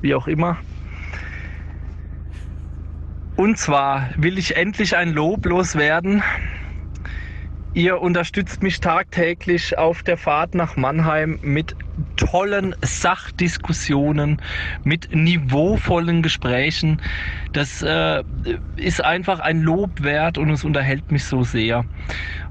[0.00, 0.58] wie auch immer.
[3.36, 6.22] Und zwar will ich endlich ein Lob loswerden.
[7.74, 11.76] Ihr unterstützt mich tagtäglich auf der Fahrt nach Mannheim mit
[12.16, 14.40] tollen Sachdiskussionen,
[14.84, 17.02] mit niveauvollen Gesprächen.
[17.52, 18.24] Das äh,
[18.76, 21.84] ist einfach ein Lob wert und es unterhält mich so sehr.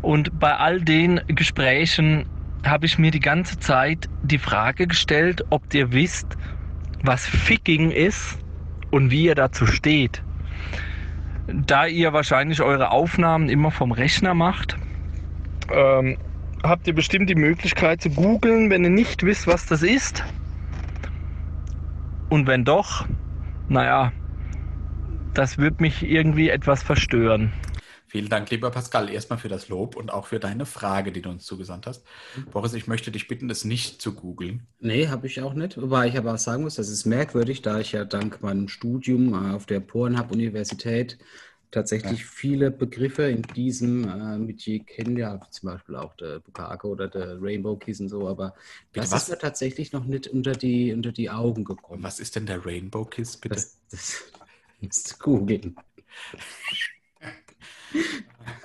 [0.04, 2.28] Und bei all den Gesprächen
[2.64, 6.38] habe ich mir die ganze Zeit die Frage gestellt, ob ihr wisst,
[7.02, 8.38] was Ficking ist
[8.92, 10.22] und wie ihr dazu steht.
[11.48, 14.78] Da ihr wahrscheinlich eure Aufnahmen immer vom Rechner macht,
[15.72, 16.18] ähm,
[16.64, 20.24] habt ihr bestimmt die Möglichkeit zu googeln, wenn ihr nicht wisst, was das ist.
[22.30, 23.06] Und wenn doch,
[23.70, 24.12] naja,
[25.34, 27.54] das wird mich irgendwie etwas verstören.
[28.16, 31.30] Vielen Dank, lieber Pascal, erstmal für das Lob und auch für deine Frage, die du
[31.30, 32.06] uns zugesandt hast.
[32.50, 34.66] Boris, ich möchte dich bitten, das nicht zu googeln.
[34.80, 35.76] Nee, habe ich auch nicht.
[35.76, 39.34] Wobei ich aber auch sagen muss, das ist merkwürdig, da ich ja dank meinem Studium
[39.34, 41.18] äh, auf der Pornhub-Universität
[41.72, 47.10] tatsächlich viele Begriffe in diesem äh, Metier kenne, ja, zum Beispiel auch der Bukake oder
[47.10, 48.54] der Rainbow Kiss und so, aber
[48.94, 49.24] Bitte das was?
[49.24, 52.02] ist mir tatsächlich noch nicht unter die, unter die Augen gekommen.
[52.02, 53.56] Was ist denn der Rainbow Kiss, bitte?
[53.56, 55.76] Das, das du googeln.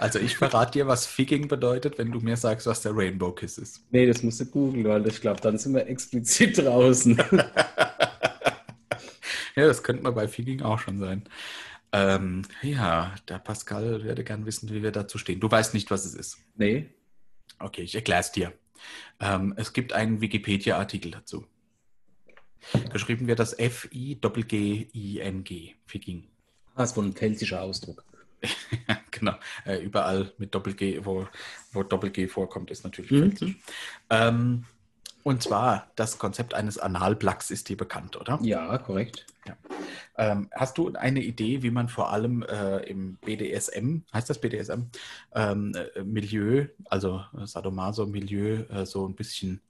[0.01, 3.59] Also ich verrate dir, was Figging bedeutet, wenn du mir sagst, was der Rainbow Kiss
[3.59, 3.82] ist.
[3.90, 7.22] Nee, das musst du googeln, weil ich glaube, dann sind wir explizit draußen.
[9.57, 11.24] Ja, das könnte man bei Figging auch schon sein.
[11.92, 15.40] Ähm, ja, der Pascal würde gern wissen, wie wir dazu stehen.
[15.40, 16.38] Du weißt nicht, was es ist.
[16.57, 16.88] Nee.
[17.59, 18.55] Okay, ich erkläre es dir.
[19.18, 21.44] Ähm, es gibt einen Wikipedia-Artikel dazu.
[22.92, 24.14] Geschrieben wird das F-I-G-G-I-N-G.
[25.84, 26.28] Figging.
[26.76, 28.05] Das ist wohl ein keltischer Ausdruck.
[29.11, 29.34] genau.
[29.64, 31.26] Äh, überall mit Doppel-G, wo,
[31.72, 33.57] wo Doppel-G vorkommt, ist natürlich Mhm.
[34.11, 34.64] Ähm,
[35.22, 38.38] und zwar, das Konzept eines Analplugs ist dir bekannt, oder?
[38.43, 39.26] Ja, korrekt.
[39.47, 39.57] Ja.
[40.16, 44.82] Ähm, hast du eine Idee, wie man vor allem äh, im BDSM, heißt das BDSM,
[45.34, 49.61] ähm, äh, Milieu, also Sadomaso-Milieu, äh, so ein bisschen,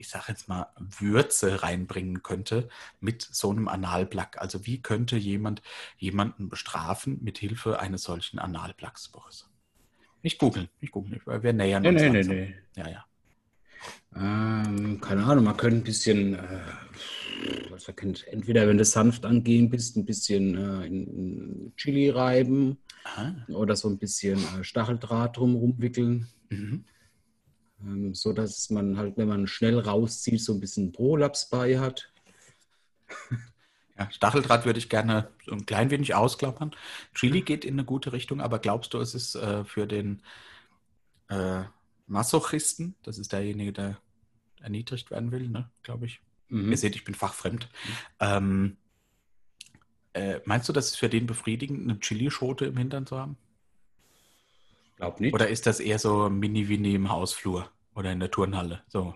[0.00, 2.68] ich sage jetzt mal, Würze reinbringen könnte
[3.00, 4.38] mit so einem Analplug?
[4.38, 5.62] Also wie könnte jemand
[5.98, 9.48] jemanden bestrafen mit Hilfe eines solchen Analplugs, Boris?
[10.22, 12.02] Nicht googeln, nicht googeln, weil wir nähern Nee, uns.
[12.02, 12.54] nee, nee, nee.
[12.76, 13.04] Ja, ja.
[14.16, 16.60] Ähm, keine Ahnung, man könnte ein bisschen, äh,
[17.70, 22.10] was man kennt, entweder wenn du sanft angehen bist, ein bisschen äh, in, in Chili
[22.10, 22.78] reiben
[23.48, 26.26] oder so ein bisschen äh, Stacheldraht drumherum wickeln.
[26.50, 26.84] Mhm.
[27.82, 32.12] Ähm, so dass man halt, wenn man schnell rauszieht, so ein bisschen Prolaps bei hat.
[33.98, 36.70] Ja, Stacheldraht würde ich gerne so ein klein wenig ausklappern.
[37.14, 40.22] Chili geht in eine gute Richtung, aber glaubst du, es ist äh, für den,
[41.28, 41.64] äh,
[42.10, 43.98] Masochisten, das ist derjenige, der
[44.60, 46.20] erniedrigt werden will, ne, glaube ich.
[46.48, 46.70] Mhm.
[46.70, 47.68] Ihr seht, ich bin fachfremd.
[48.18, 48.76] Ähm,
[50.12, 53.36] äh, meinst du, das ist für den befriedigend, eine Chilischote im Hintern zu haben?
[55.00, 55.34] Glaub nicht.
[55.34, 58.82] Oder ist das eher so Mini-Winnie im Hausflur oder in der Turnhalle?
[58.88, 59.14] So.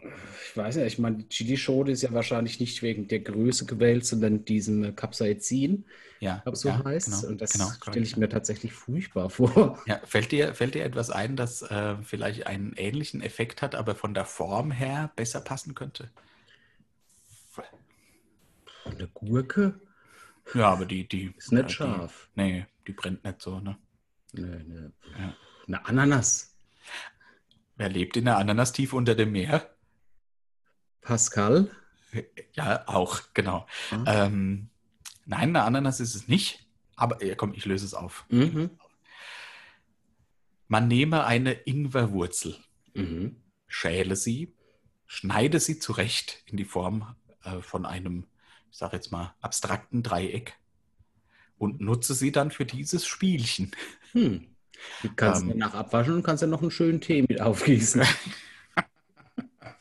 [0.50, 4.04] Ich weiß nicht, ich meine, die Chili-Schote ist ja wahrscheinlich nicht wegen der Größe gewählt,
[4.06, 5.84] sondern diesem Capsaicin,
[6.20, 7.06] Ja, glaube so ja, heißt.
[7.06, 9.78] genau, Und das genau, stelle ich mir tatsächlich furchtbar vor.
[9.86, 13.94] Ja, fällt dir, fällt dir etwas ein, das äh, vielleicht einen ähnlichen Effekt hat, aber
[13.94, 16.10] von der Form her besser passen könnte?
[18.84, 19.78] Eine Gurke?
[20.54, 22.28] Ja, aber die, die Ist nicht äh, scharf.
[22.36, 23.78] Die, nee, die brennt nicht so, ne?
[24.32, 24.90] Nee, nee.
[25.18, 25.36] Ja.
[25.66, 26.54] Eine Ananas.
[27.76, 29.68] Wer lebt in der Ananas tief unter dem Meer?
[31.00, 31.70] Pascal?
[32.52, 33.66] Ja, auch, genau.
[33.90, 34.26] Ah.
[34.26, 34.68] Ähm,
[35.26, 36.66] nein, eine Ananas ist es nicht.
[36.96, 38.24] Aber ja, komm, ich löse es auf.
[38.28, 38.70] Mhm.
[40.68, 42.56] Man nehme eine Ingwerwurzel,
[42.94, 43.36] Mhm.
[43.66, 44.54] schäle sie,
[45.06, 48.26] schneide sie zurecht in die Form äh, von einem,
[48.70, 50.56] ich sage jetzt mal, abstrakten Dreieck
[51.58, 53.72] und nutze sie dann für dieses Spielchen.
[54.12, 54.53] Hm.
[55.16, 55.48] Kannst du Ähm.
[55.48, 58.02] danach abwaschen und kannst dann noch einen schönen Tee mit aufgießen.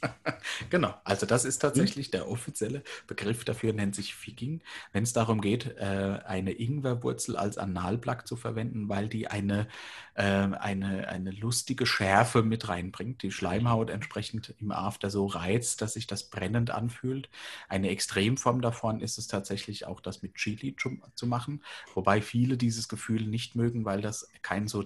[0.70, 5.42] Genau, also das ist tatsächlich der offizielle Begriff dafür, nennt sich Figging, wenn es darum
[5.42, 9.68] geht, äh, eine Ingwerwurzel als Analplug zu verwenden, weil die eine,
[10.16, 15.94] äh, eine, eine lustige Schärfe mit reinbringt, die Schleimhaut entsprechend im After so reizt, dass
[15.94, 17.30] sich das brennend anfühlt.
[17.70, 20.76] Eine Extremform davon ist es tatsächlich auch, das mit Chili
[21.16, 24.86] zu machen, wobei viele dieses Gefühl nicht mögen, weil das kein so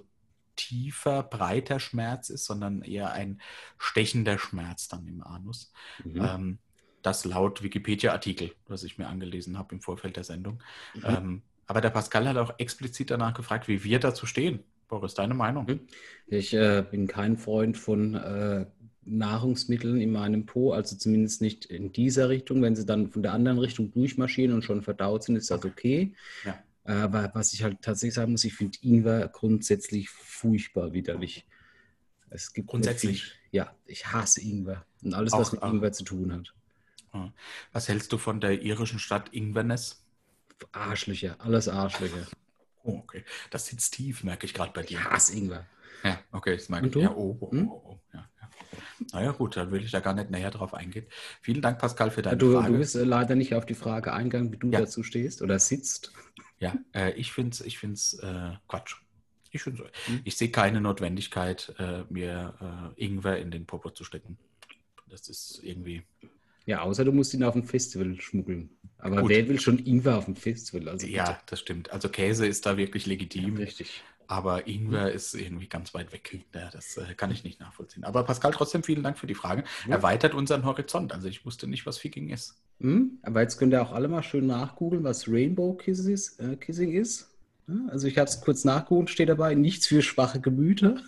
[0.58, 3.40] tiefer, breiter Schmerz ist, sondern eher ein
[3.78, 5.72] stechender Schmerz dann im Anus.
[6.04, 6.22] Mhm.
[6.22, 6.58] Ähm,
[7.02, 10.62] das laut Wikipedia-Artikel, was ich mir angelesen habe im Vorfeld der Sendung.
[10.96, 11.04] Mhm.
[11.06, 14.64] Ähm, aber der Pascal hat auch explizit danach gefragt, wie wir dazu stehen.
[14.88, 15.66] Boris, deine Meinung?
[15.66, 15.80] Mhm.
[16.28, 18.66] Ich äh, bin kein Freund von äh,
[19.04, 22.62] Nahrungsmitteln in meinem Po, also zumindest nicht in dieser Richtung.
[22.62, 26.14] Wenn sie dann von der anderen Richtung durchmarschieren und schon verdaut sind, ist das okay.
[26.46, 26.58] Ja.
[26.88, 31.46] Aber was ich halt tatsächlich sagen muss, ich finde Ingwer grundsätzlich furchtbar widerlich.
[32.30, 33.24] Es gibt Grundsätzlich?
[33.24, 36.54] Viel, ja, ich hasse Ingwer und alles, Auch- was mit auch- Ingwer zu tun hat.
[37.14, 37.34] Ja.
[37.74, 40.04] Was hältst du von der irischen Stadt Inverness?
[40.72, 42.26] Arschlöcher, alles Arschlöcher.
[42.84, 43.24] Oh, okay.
[43.52, 44.98] Das sitzt tief, merke ich gerade bei dir.
[44.98, 45.66] Ich hasse Ingwer.
[46.04, 46.96] Ja, okay, das merke ich.
[46.96, 47.70] Ja, oh, oh, Hm?
[47.70, 48.27] oh, oh, ja.
[49.14, 51.06] Naja, gut, dann will ich da gar nicht näher drauf eingehen.
[51.42, 52.74] Vielen Dank, Pascal, für deine Du, Frage.
[52.74, 54.80] du bist äh, leider nicht auf die Frage eingegangen, wie du Ja.
[54.82, 56.12] dazu stehst oder sitzt.
[56.60, 58.96] Ja, äh, ich finde es ich find's, äh, Quatsch.
[59.52, 60.22] Ich, find's, Hm.
[60.26, 64.38] ich sehe keine Notwendigkeit, äh, mir äh, Ingwer in den Popo zu stecken.
[65.10, 66.04] Das ist irgendwie.
[66.66, 68.70] Ja, außer du musst ihn auf dem Festival schmuggeln.
[68.98, 69.30] Aber Gut.
[69.30, 70.90] wer will schon Ingwer auf dem Festival?
[70.90, 71.92] Also Ja, das stimmt.
[71.92, 73.54] Also Käse ist da wirklich legitim.
[73.54, 73.68] bitte.
[73.68, 74.04] richtig.
[74.28, 76.46] Aber Ingwer ist irgendwie ganz weit weg.
[76.54, 78.04] Ja, das äh, kann ich nicht nachvollziehen.
[78.04, 79.64] Aber Pascal, trotzdem vielen Dank für die Frage.
[79.88, 79.96] Ja.
[79.96, 81.14] Erweitert unseren Horizont.
[81.14, 82.56] Also ich wusste nicht, was Ficking ist.
[82.82, 83.20] Hm?
[83.24, 86.40] Aber jetzt könnt ihr auch alle mal schön nachgoogeln, was Rainbow Kissing ist.
[86.40, 87.30] Äh, Kissing ist.
[87.68, 91.02] Ja, also ich habe es kurz nachgeholt, steht dabei, nichts für schwache Gemüter.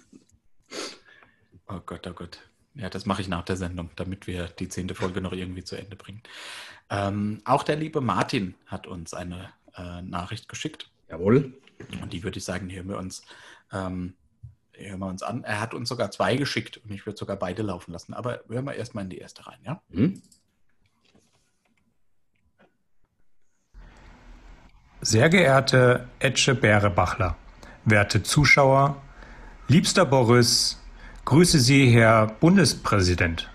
[1.67, 2.39] Oh Gott, oh Gott.
[2.73, 5.75] Ja, das mache ich nach der Sendung, damit wir die zehnte Folge noch irgendwie zu
[5.75, 6.21] Ende bringen.
[6.89, 10.89] Ähm, auch der liebe Martin hat uns eine äh, Nachricht geschickt.
[11.09, 11.53] Jawohl.
[12.01, 13.23] Und die würde ich sagen, die hören wir uns,
[13.71, 14.13] ähm,
[14.73, 15.43] hören wir uns an.
[15.43, 18.13] Er hat uns sogar zwei geschickt und ich würde sogar beide laufen lassen.
[18.13, 19.81] Aber hören wir erstmal in die erste rein, ja?
[19.91, 20.21] Hm?
[25.01, 27.37] Sehr geehrte Etche Bärebachler,
[27.85, 29.01] werte Zuschauer,
[29.69, 30.77] liebster Boris,
[31.23, 33.49] grüße Sie, Herr Bundespräsident.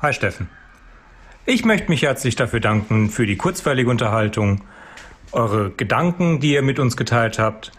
[0.00, 0.50] Hi Steffen.
[1.46, 4.62] Ich möchte mich herzlich dafür danken für die kurzweilige Unterhaltung,
[5.32, 7.72] eure Gedanken, die ihr mit uns geteilt habt,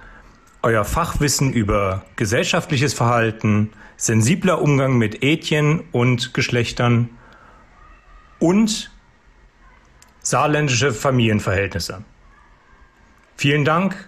[0.61, 7.09] euer Fachwissen über gesellschaftliches Verhalten, sensibler Umgang mit Ethien und Geschlechtern
[8.39, 8.91] und
[10.21, 12.03] saarländische Familienverhältnisse.
[13.35, 14.07] Vielen Dank.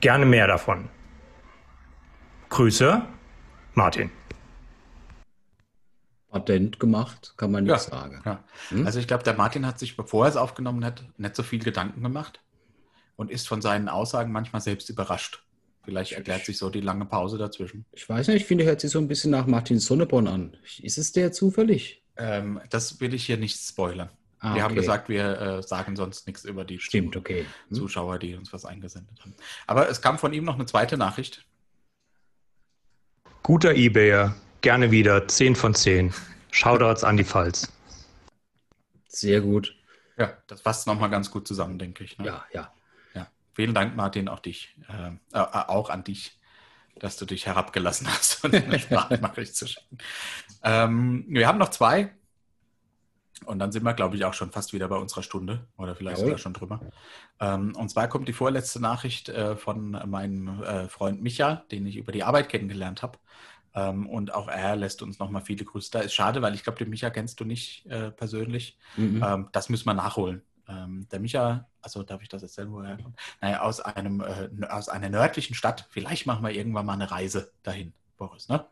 [0.00, 0.88] Gerne mehr davon.
[2.50, 3.02] Grüße,
[3.74, 4.10] Martin.
[6.30, 8.22] Patent gemacht, kann man nicht sagen.
[8.24, 8.44] Ja.
[8.68, 8.86] Hm?
[8.86, 11.62] Also ich glaube, der Martin hat sich, bevor er es aufgenommen hat, nicht so viel
[11.62, 12.40] Gedanken gemacht
[13.16, 15.42] und ist von seinen Aussagen manchmal selbst überrascht.
[15.82, 17.84] Vielleicht erklärt sich so die lange Pause dazwischen.
[17.92, 20.56] Ich weiß nicht, ich finde, hört sich so ein bisschen nach Martin Sonneborn an.
[20.80, 22.02] Ist es der zufällig?
[22.16, 24.10] Ähm, das will ich hier nicht spoilern.
[24.40, 24.80] Ah, wir haben okay.
[24.80, 27.44] gesagt, wir äh, sagen sonst nichts über die Stimmt, okay.
[27.68, 27.76] Hm?
[27.76, 29.34] Zuschauer, die uns was eingesendet haben.
[29.66, 31.44] Aber es kam von ihm noch eine zweite Nachricht.
[33.42, 36.12] Guter Ebayer, gerne wieder 10 von 10.
[36.50, 37.72] Shoutouts an die Pfalz.
[39.08, 39.76] Sehr gut.
[40.16, 42.18] Ja, das fasst nochmal ganz gut zusammen, denke ich.
[42.18, 42.26] Ne?
[42.26, 42.72] Ja, ja.
[43.14, 43.26] ja.
[43.54, 44.76] Vielen Dank, Martin, auch dich.
[44.88, 46.38] Äh, äh, auch an dich.
[46.98, 49.98] dass du dich herabgelassen hast, uns eine Sprachnachricht zu schicken.
[50.62, 52.12] Ähm, wir haben noch zwei.
[53.46, 56.18] Und dann sind wir, glaube ich, auch schon fast wieder bei unserer Stunde oder vielleicht
[56.18, 56.32] Jawohl.
[56.32, 56.80] sogar schon drüber.
[57.40, 61.96] Ähm, und zwar kommt die vorletzte Nachricht äh, von meinem äh, Freund Micha, den ich
[61.96, 63.18] über die Arbeit kennengelernt habe.
[63.74, 66.00] Ähm, und auch er lässt uns nochmal viele Grüße da.
[66.00, 68.78] Ist schade, weil ich glaube, den Micha kennst du nicht äh, persönlich.
[68.96, 69.22] Mhm.
[69.24, 70.42] Ähm, das müssen wir nachholen.
[70.68, 73.18] Ähm, der Micha, also darf ich das erzählen, wo er herkommt?
[73.40, 75.86] Naja, aus, einem, äh, aus einer nördlichen Stadt.
[75.90, 78.66] Vielleicht machen wir irgendwann mal eine Reise dahin, Boris, ne?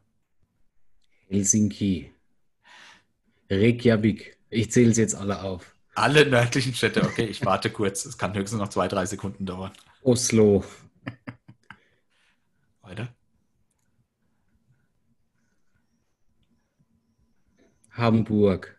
[1.29, 2.13] Helsinki.
[3.51, 4.39] Reykjavik.
[4.51, 5.75] Ich zähle es jetzt alle auf.
[5.95, 8.05] Alle nördlichen Städte, okay, ich warte kurz.
[8.05, 9.73] Es kann höchstens noch zwei, drei Sekunden dauern.
[10.03, 10.65] Oslo.
[12.83, 13.09] Weiter.
[17.99, 18.79] Hamburg.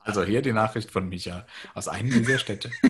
[0.00, 2.70] Also hier die Nachricht von Micha aus einem dieser Städte.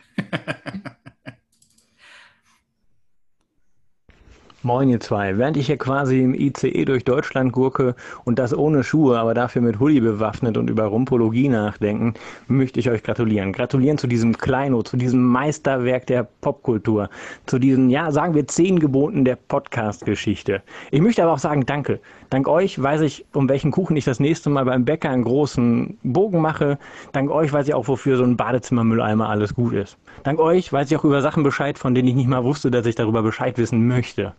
[4.64, 5.38] Moin ihr zwei.
[5.38, 9.60] Während ich hier quasi im ICE durch Deutschland gurke und das ohne Schuhe, aber dafür
[9.60, 12.14] mit Hulli bewaffnet und über Rumpologie nachdenken,
[12.46, 13.52] möchte ich euch gratulieren.
[13.52, 17.10] Gratulieren zu diesem Kleino, zu diesem Meisterwerk der Popkultur,
[17.46, 20.62] zu diesen, ja, sagen wir zehn Geboten der Podcast-Geschichte.
[20.92, 21.98] Ich möchte aber auch sagen, danke.
[22.32, 25.98] Dank euch weiß ich, um welchen Kuchen ich das nächste Mal beim Bäcker einen großen
[26.02, 26.78] Bogen mache.
[27.12, 29.98] Dank euch weiß ich auch, wofür so ein Badezimmermülleimer alles gut ist.
[30.22, 32.86] Dank euch weiß ich auch über Sachen Bescheid, von denen ich nicht mal wusste, dass
[32.86, 34.32] ich darüber Bescheid wissen möchte.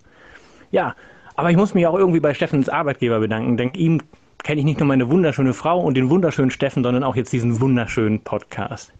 [0.72, 0.96] Ja,
[1.36, 3.58] aber ich muss mich auch irgendwie bei Steffens Arbeitgeber bedanken.
[3.58, 4.02] Dank ihm
[4.41, 7.62] kenne ich nicht nur meine wunderschöne Frau und den wunderschönen Steffen, sondern auch jetzt diesen
[7.62, 8.91] wunderschönen Podcast.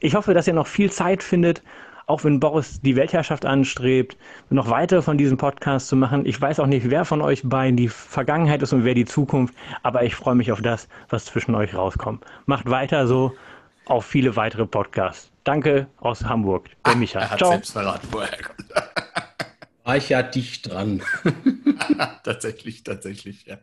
[0.00, 1.62] Ich hoffe, dass ihr noch viel Zeit findet,
[2.06, 4.16] auch wenn Boris die Weltherrschaft anstrebt,
[4.50, 6.26] noch weiter von diesem Podcast zu machen.
[6.26, 9.54] Ich weiß auch nicht, wer von euch beiden die Vergangenheit ist und wer die Zukunft,
[9.82, 12.24] aber ich freue mich auf das, was zwischen euch rauskommt.
[12.46, 13.32] Macht weiter so
[13.86, 15.30] auf viele weitere Podcasts.
[15.44, 17.20] Danke aus Hamburg, der Micha.
[17.20, 17.50] Er hat Ciao.
[17.50, 18.64] selbst verraten, wo er herkommt.
[19.84, 21.02] War ich ja dicht dran.
[22.24, 23.58] tatsächlich, tatsächlich, ja.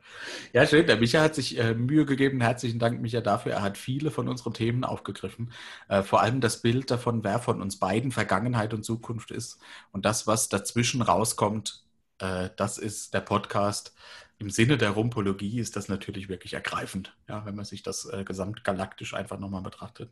[0.54, 0.86] Ja, schön.
[0.86, 2.42] Der Micha hat sich äh, Mühe gegeben.
[2.42, 3.54] Herzlichen Dank, Micha, dafür.
[3.54, 5.52] Er hat viele von unseren Themen aufgegriffen.
[5.90, 9.60] Äh, vor allem das Bild davon, wer von uns beiden Vergangenheit und Zukunft ist.
[9.92, 11.84] Und das, was dazwischen rauskommt,
[12.20, 13.96] äh, das ist der Podcast.
[14.38, 18.24] Im Sinne der Rumpologie ist das natürlich wirklich ergreifend, ja, wenn man sich das äh,
[18.24, 20.12] gesamtgalaktisch einfach nochmal betrachtet.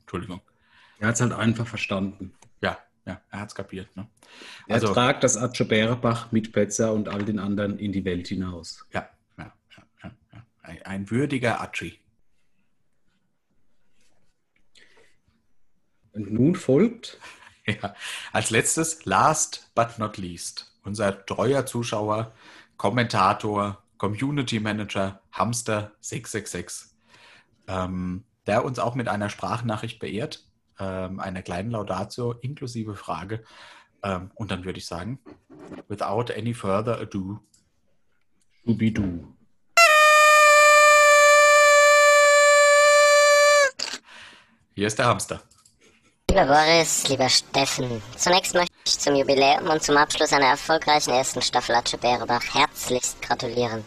[0.00, 0.42] Entschuldigung.
[0.98, 2.34] Er hat es halt einfach verstanden.
[3.06, 3.94] Ja, er hat es kapiert.
[3.96, 4.08] Ne?
[4.66, 8.28] Er Also- tragt das Atsche Bärebach mit Petzer und all den anderen in die Welt
[8.28, 8.86] hinaus.
[8.92, 10.46] Ja, ja, ja, ja, ja.
[10.62, 11.98] Ein, ein würdiger Atschi.
[16.12, 17.18] Und nun folgt
[17.66, 17.94] Ja.
[18.32, 22.34] Als letztes, last but not least, unser treuer Zuschauer,
[22.76, 26.90] Kommentator, Community Manager, Hamster 666,
[27.66, 30.44] ähm, der uns auch mit einer Sprachnachricht beehrt,
[30.78, 33.44] ähm, einer kleinen Laudatio inklusive Frage.
[34.02, 35.18] Ähm, und dann würde ich sagen,
[35.88, 37.40] without any further ado,
[38.64, 39.34] Schubidu.
[44.74, 45.40] hier ist der Hamster.
[46.30, 51.40] Lieber Boris, lieber Steffen, zunächst möchte ich zum Jubiläum und zum Abschluss einer erfolgreichen ersten
[51.40, 53.84] Staffel Atsche Bärebach herzlichst gratulieren.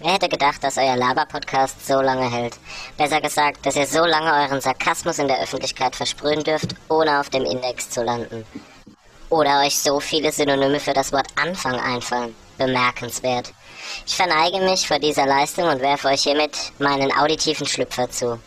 [0.00, 2.56] Wer hätte gedacht, dass euer Laber-Podcast so lange hält?
[2.96, 7.30] Besser gesagt, dass ihr so lange euren Sarkasmus in der Öffentlichkeit versprühen dürft, ohne auf
[7.30, 8.46] dem Index zu landen.
[9.28, 12.36] Oder euch so viele Synonyme für das Wort Anfang einfallen.
[12.58, 13.52] Bemerkenswert.
[14.06, 18.40] Ich verneige mich vor dieser Leistung und werfe euch hiermit meinen auditiven Schlüpfer zu.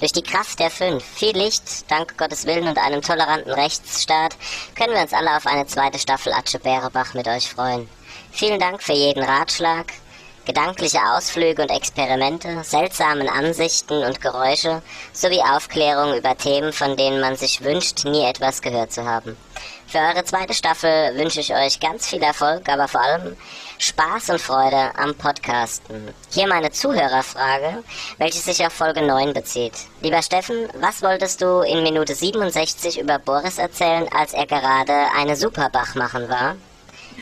[0.00, 4.36] Durch die Kraft der Fünf, viel Licht, dank Gottes Willen und einem toleranten Rechtsstaat,
[4.74, 7.88] können wir uns alle auf eine zweite Staffel Atsche Bärebach mit euch freuen.
[8.30, 9.86] Vielen Dank für jeden Ratschlag,
[10.48, 14.80] gedankliche Ausflüge und Experimente, seltsamen Ansichten und Geräusche
[15.12, 19.36] sowie Aufklärung über Themen, von denen man sich wünscht, nie etwas gehört zu haben.
[19.86, 23.36] Für eure zweite Staffel wünsche ich euch ganz viel Erfolg, aber vor allem
[23.76, 26.14] Spaß und Freude am Podcasten.
[26.30, 27.84] Hier meine Zuhörerfrage,
[28.16, 29.74] welche sich auf Folge 9 bezieht.
[30.00, 35.36] Lieber Steffen, was wolltest du in Minute 67 über Boris erzählen, als er gerade eine
[35.36, 36.56] Superbach machen war?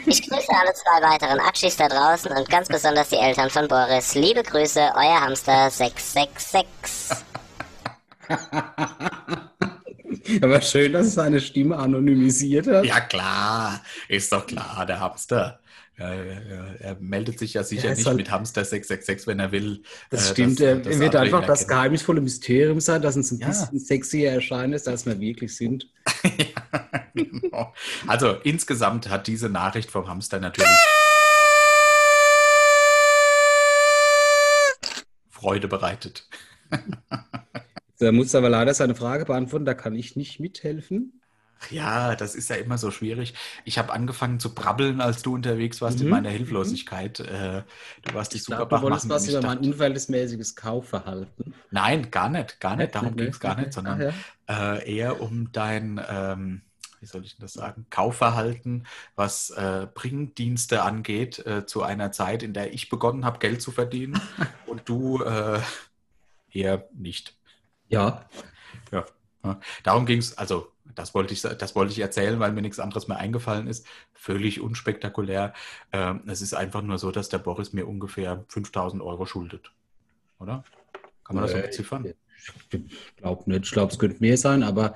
[0.08, 4.14] Ich grüße alle zwei weiteren Atschis da draußen und ganz besonders die Eltern von Boris.
[4.14, 6.64] Liebe Grüße, euer Hamster 666.
[10.42, 12.84] Aber schön, dass seine Stimme anonymisiert hat.
[12.84, 15.58] Ja, klar, ist doch klar, der Hamster.
[15.98, 19.40] Ja, ja, ja, er meldet sich ja sicher Ja, nicht halt- mit Hamster 666, wenn
[19.40, 19.82] er will.
[20.10, 23.32] Das äh, stimmt, dass- er dass wird einfach ihn das geheimnisvolle Mysterium sein, dass uns
[23.32, 23.46] ein Ja.
[23.48, 25.88] bisschen sexier erscheinen ist, als wir wirklich sind.
[27.14, 27.72] Genau.
[28.06, 30.68] Also insgesamt hat diese Nachricht vom Hamster natürlich
[35.30, 36.28] Freude bereitet.
[37.98, 41.15] Da muss aber leider seine Frage beantworten, da kann ich nicht mithelfen.
[41.58, 43.34] Ach Ja, das ist ja immer so schwierig.
[43.64, 47.20] Ich habe angefangen zu brabbeln, als du unterwegs warst in Mhm, meiner Hilflosigkeit.
[47.20, 47.62] Äh,
[48.04, 51.54] Du warst Ich super du wolltest was über mein unverhältnismäßiges Kaufverhalten.
[51.70, 52.94] Nein, gar nicht, gar nicht.
[52.94, 54.06] Darum ging es gar nicht, sondern
[54.48, 56.62] äh, eher um dein, ähm,
[57.00, 58.86] wie soll ich denn das sagen, Kaufverhalten,
[59.16, 63.72] was äh, Bringdienste angeht, äh, zu einer Zeit, in der ich begonnen habe, Geld zu
[63.72, 64.20] verdienen
[64.66, 65.60] und du äh,
[66.52, 67.36] eher nicht.
[67.88, 68.28] Ja.
[68.92, 69.06] Ja.
[69.44, 69.60] ja.
[69.82, 73.06] Darum ging es, also das wollte ich, das wollte ich erzählen, weil mir nichts anderes
[73.06, 73.86] mehr eingefallen ist.
[74.12, 75.52] Völlig unspektakulär.
[75.92, 79.72] Ähm, es ist einfach nur so, dass der Boris mir ungefähr 5000 Euro schuldet.
[80.40, 80.64] Oder?
[81.24, 82.14] Kann man das so Äh, beziffern?
[82.70, 83.64] Ich glaube nicht.
[83.64, 84.94] Ich glaube, es könnte mehr sein, aber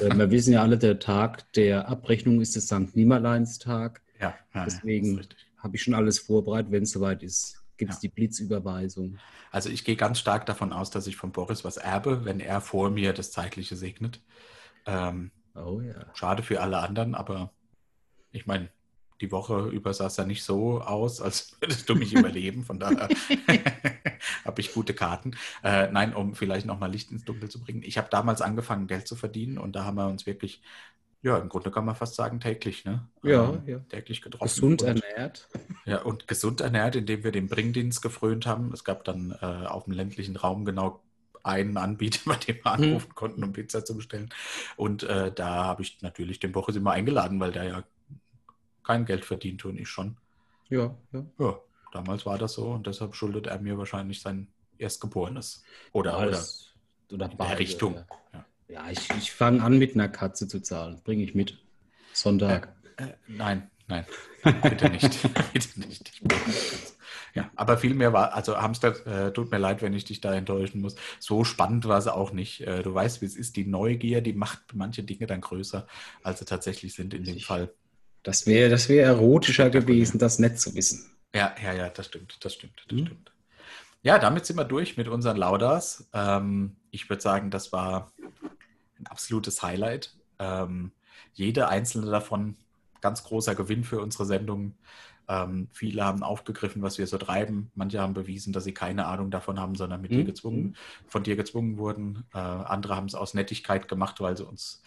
[0.00, 2.94] äh, wir wissen ja alle, der Tag der Abrechnung ist der St.
[2.96, 4.02] Nimmerleinstag.
[4.20, 5.20] Ja, ja, Deswegen
[5.58, 6.70] habe ich schon alles vorbereitet.
[6.70, 9.18] Wenn es soweit ist, gibt es die Blitzüberweisung.
[9.50, 12.60] Also ich gehe ganz stark davon aus, dass ich von Boris was erbe, wenn er
[12.60, 14.20] vor mir das Zeitliche segnet.
[14.86, 16.06] Ähm, oh ja.
[16.14, 17.52] Schade für alle anderen, aber
[18.30, 18.70] ich meine,
[19.22, 22.64] die Woche über sah es ja nicht so aus, als würdest du mich überleben.
[22.64, 23.08] Von daher
[24.44, 25.36] habe ich gute Karten.
[25.62, 27.82] Äh, nein, um vielleicht nochmal Licht ins Dunkel zu bringen.
[27.84, 30.60] Ich habe damals angefangen, Geld zu verdienen und da haben wir uns wirklich,
[31.22, 33.08] ja, im Grunde kann man fast sagen, täglich, ne?
[33.22, 33.78] Ja, Ähm, ja.
[33.88, 34.42] Täglich getroffen.
[34.44, 35.48] Gesund und, ernährt.
[35.84, 38.72] Ja, und gesund ernährt, indem wir den Bringdienst gefrönt haben.
[38.72, 41.00] Es gab dann äh, auf dem ländlichen Raum genau
[41.44, 42.84] einen Anbieter, bei dem wir Mhm.
[42.84, 44.30] anrufen konnten, um Pizza zu bestellen.
[44.76, 47.84] Und äh, da habe ich natürlich den Boris immer eingeladen, weil der ja
[48.84, 50.16] kein Geld verdient und ich schon.
[50.68, 51.24] Ja, ja.
[51.38, 51.58] Ja,
[51.92, 55.62] damals war das so und deshalb schuldet er mir wahrscheinlich sein Erstgeborenes.
[55.92, 56.74] Oder, Ja, oder das-
[57.12, 57.94] oder in beide, der Richtung.
[58.32, 58.44] ja.
[58.68, 61.00] Ja, ich, ich fange an, mit einer Katze zu zahlen.
[61.04, 61.58] Bringe ich mit.
[62.14, 62.74] Sonntag.
[62.96, 64.06] Äh, nein, nein,
[64.62, 65.22] bitte nicht.
[65.52, 66.12] bitte nicht.
[66.20, 66.92] Ich
[67.34, 70.34] Ja, aber viel mehr war, also Hamster, äh, tut mir leid, wenn ich dich da
[70.34, 70.96] enttäuschen muss.
[71.18, 72.62] So spannend war es auch nicht.
[72.62, 73.56] Äh, du weißt, wie es ist.
[73.56, 75.86] Die Neugier, die macht manche Dinge dann größer,
[76.22, 77.72] als sie tatsächlich sind in dem Fall.
[78.22, 81.10] Das wäre das wär erotischer gewesen, das nicht zu wissen.
[81.34, 83.32] Ja, ja, ja, das stimmt, das stimmt, das stimmt.
[84.02, 86.08] Ja, damit sind wir durch mit unseren Laudas.
[86.12, 88.12] Ähm, ich würde sagen, das war
[88.98, 90.14] ein absolutes Highlight.
[90.38, 90.92] Ähm,
[91.34, 92.56] jede einzelne davon
[93.02, 94.74] ganz großer Gewinn für unsere Sendung.
[95.28, 97.70] Ähm, viele haben aufgegriffen, was wir so treiben.
[97.74, 100.26] Manche haben bewiesen, dass sie keine Ahnung davon haben, sondern mit dir Mhm.
[100.26, 100.76] gezwungen,
[101.06, 102.24] von dir gezwungen wurden.
[102.34, 104.82] Äh, andere haben es aus Nettigkeit gemacht, weil sie uns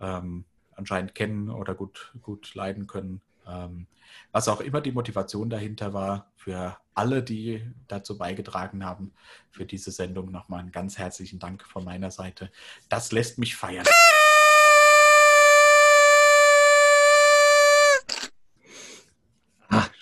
[0.00, 0.44] ähm,
[0.76, 3.20] anscheinend kennen oder gut, gut leiden können.
[3.46, 3.86] Ähm,
[4.32, 9.12] was auch immer die Motivation dahinter war, für alle, die dazu beigetragen haben,
[9.50, 12.50] für diese Sendung nochmal einen ganz herzlichen Dank von meiner Seite.
[12.88, 13.86] Das lässt mich feiern.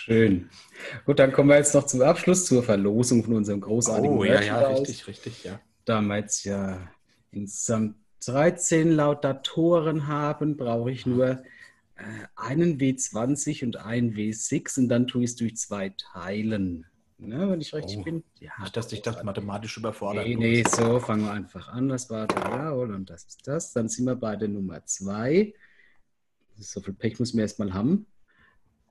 [0.08, 0.50] Schön.
[1.04, 4.40] Gut, dann kommen wir jetzt noch zum Abschluss zur Verlosung von unserem großartigen Oh, ja,
[4.40, 5.60] ja, richtig, richtig, ja.
[5.84, 6.78] Da wir jetzt ja
[7.30, 11.42] insgesamt 13 Lautatoren haben, brauche ich nur
[11.96, 12.02] äh,
[12.36, 16.86] einen W20 und einen W6 und dann tue ich es durch zwei teilen.
[17.20, 18.22] Ne, wenn ich richtig Oh, bin.
[18.38, 20.24] Ja, Nicht, dass dich das mathematisch überfordert.
[20.24, 21.88] Nee, nee, so, fangen wir einfach an.
[21.88, 23.72] Das war der Jawohl und das ist das.
[23.72, 25.52] Dann sind wir bei der Nummer zwei.
[26.56, 28.06] So viel Pech muss man erstmal haben.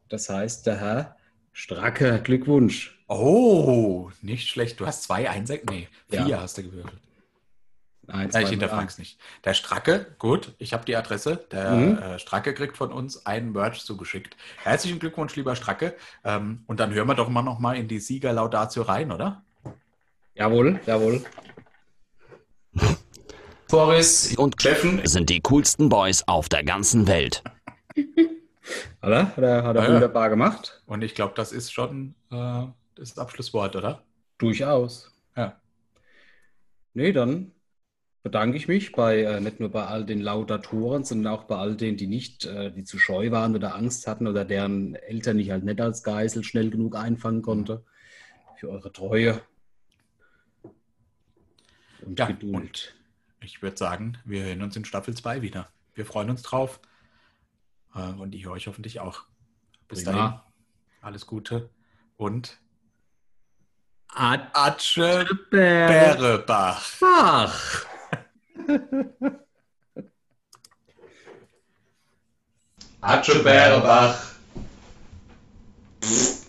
[0.09, 1.15] Das heißt, der Herr
[1.53, 3.03] Stracke, Glückwunsch.
[3.07, 4.79] Oh, nicht schlecht.
[4.79, 5.65] Du hast zwei Einsätze.
[5.69, 6.41] Nee, vier Ja.
[6.41, 7.01] hast du gewürfelt.
[8.09, 9.19] Eins, Ja, ich hinterfrage es nicht.
[9.43, 11.45] Der Stracke, gut, ich habe die Adresse.
[11.51, 11.97] Der Mhm.
[11.97, 14.37] äh, Stracke kriegt von uns einen Merch zugeschickt.
[14.63, 15.93] Herzlichen Glückwunsch, lieber Stracke.
[16.23, 19.43] Ähm, und dann hören wir doch mal noch mal in die Siegerlaudatio rein, oder?
[20.35, 21.25] Jawohl, jawohl.
[23.67, 27.43] Boris und Steffen sind die coolsten Boys auf der ganzen Welt.
[29.01, 29.27] Oder?
[29.35, 29.93] Hat er, hat er Ja, ja.
[29.95, 30.81] wunderbar gemacht.
[30.85, 32.63] Und ich glaube, das ist schon äh,
[32.95, 34.03] das Abschlusswort, oder?
[34.37, 35.11] Durchaus.
[35.35, 35.59] Ja.
[36.93, 37.51] Nee, dann
[38.23, 41.75] bedanke ich mich bei äh, nicht nur bei all den Laudatoren, sondern auch bei all
[41.77, 45.51] denen, die nicht, äh, die zu scheu waren oder Angst hatten oder deren Eltern ich
[45.51, 47.85] halt nicht als Geisel schnell genug einfangen konnte.
[48.57, 49.41] Für eure Treue.
[52.01, 52.53] Und Ja, Geduld.
[52.53, 52.95] und
[53.41, 55.69] ich würde sagen, wir hören uns in Staffel 2 wieder.
[55.93, 56.79] Wir freuen uns drauf.
[57.97, 59.23] Äh, und ihr euch hoffentlich auch.
[59.87, 60.17] Bis Prima.
[60.17, 60.39] dahin.
[61.01, 61.69] Alles Gute
[62.17, 62.59] und
[64.09, 66.81] Atsche Bärebach.
[66.99, 67.85] Bach.
[73.01, 74.33] Atsche Berebach.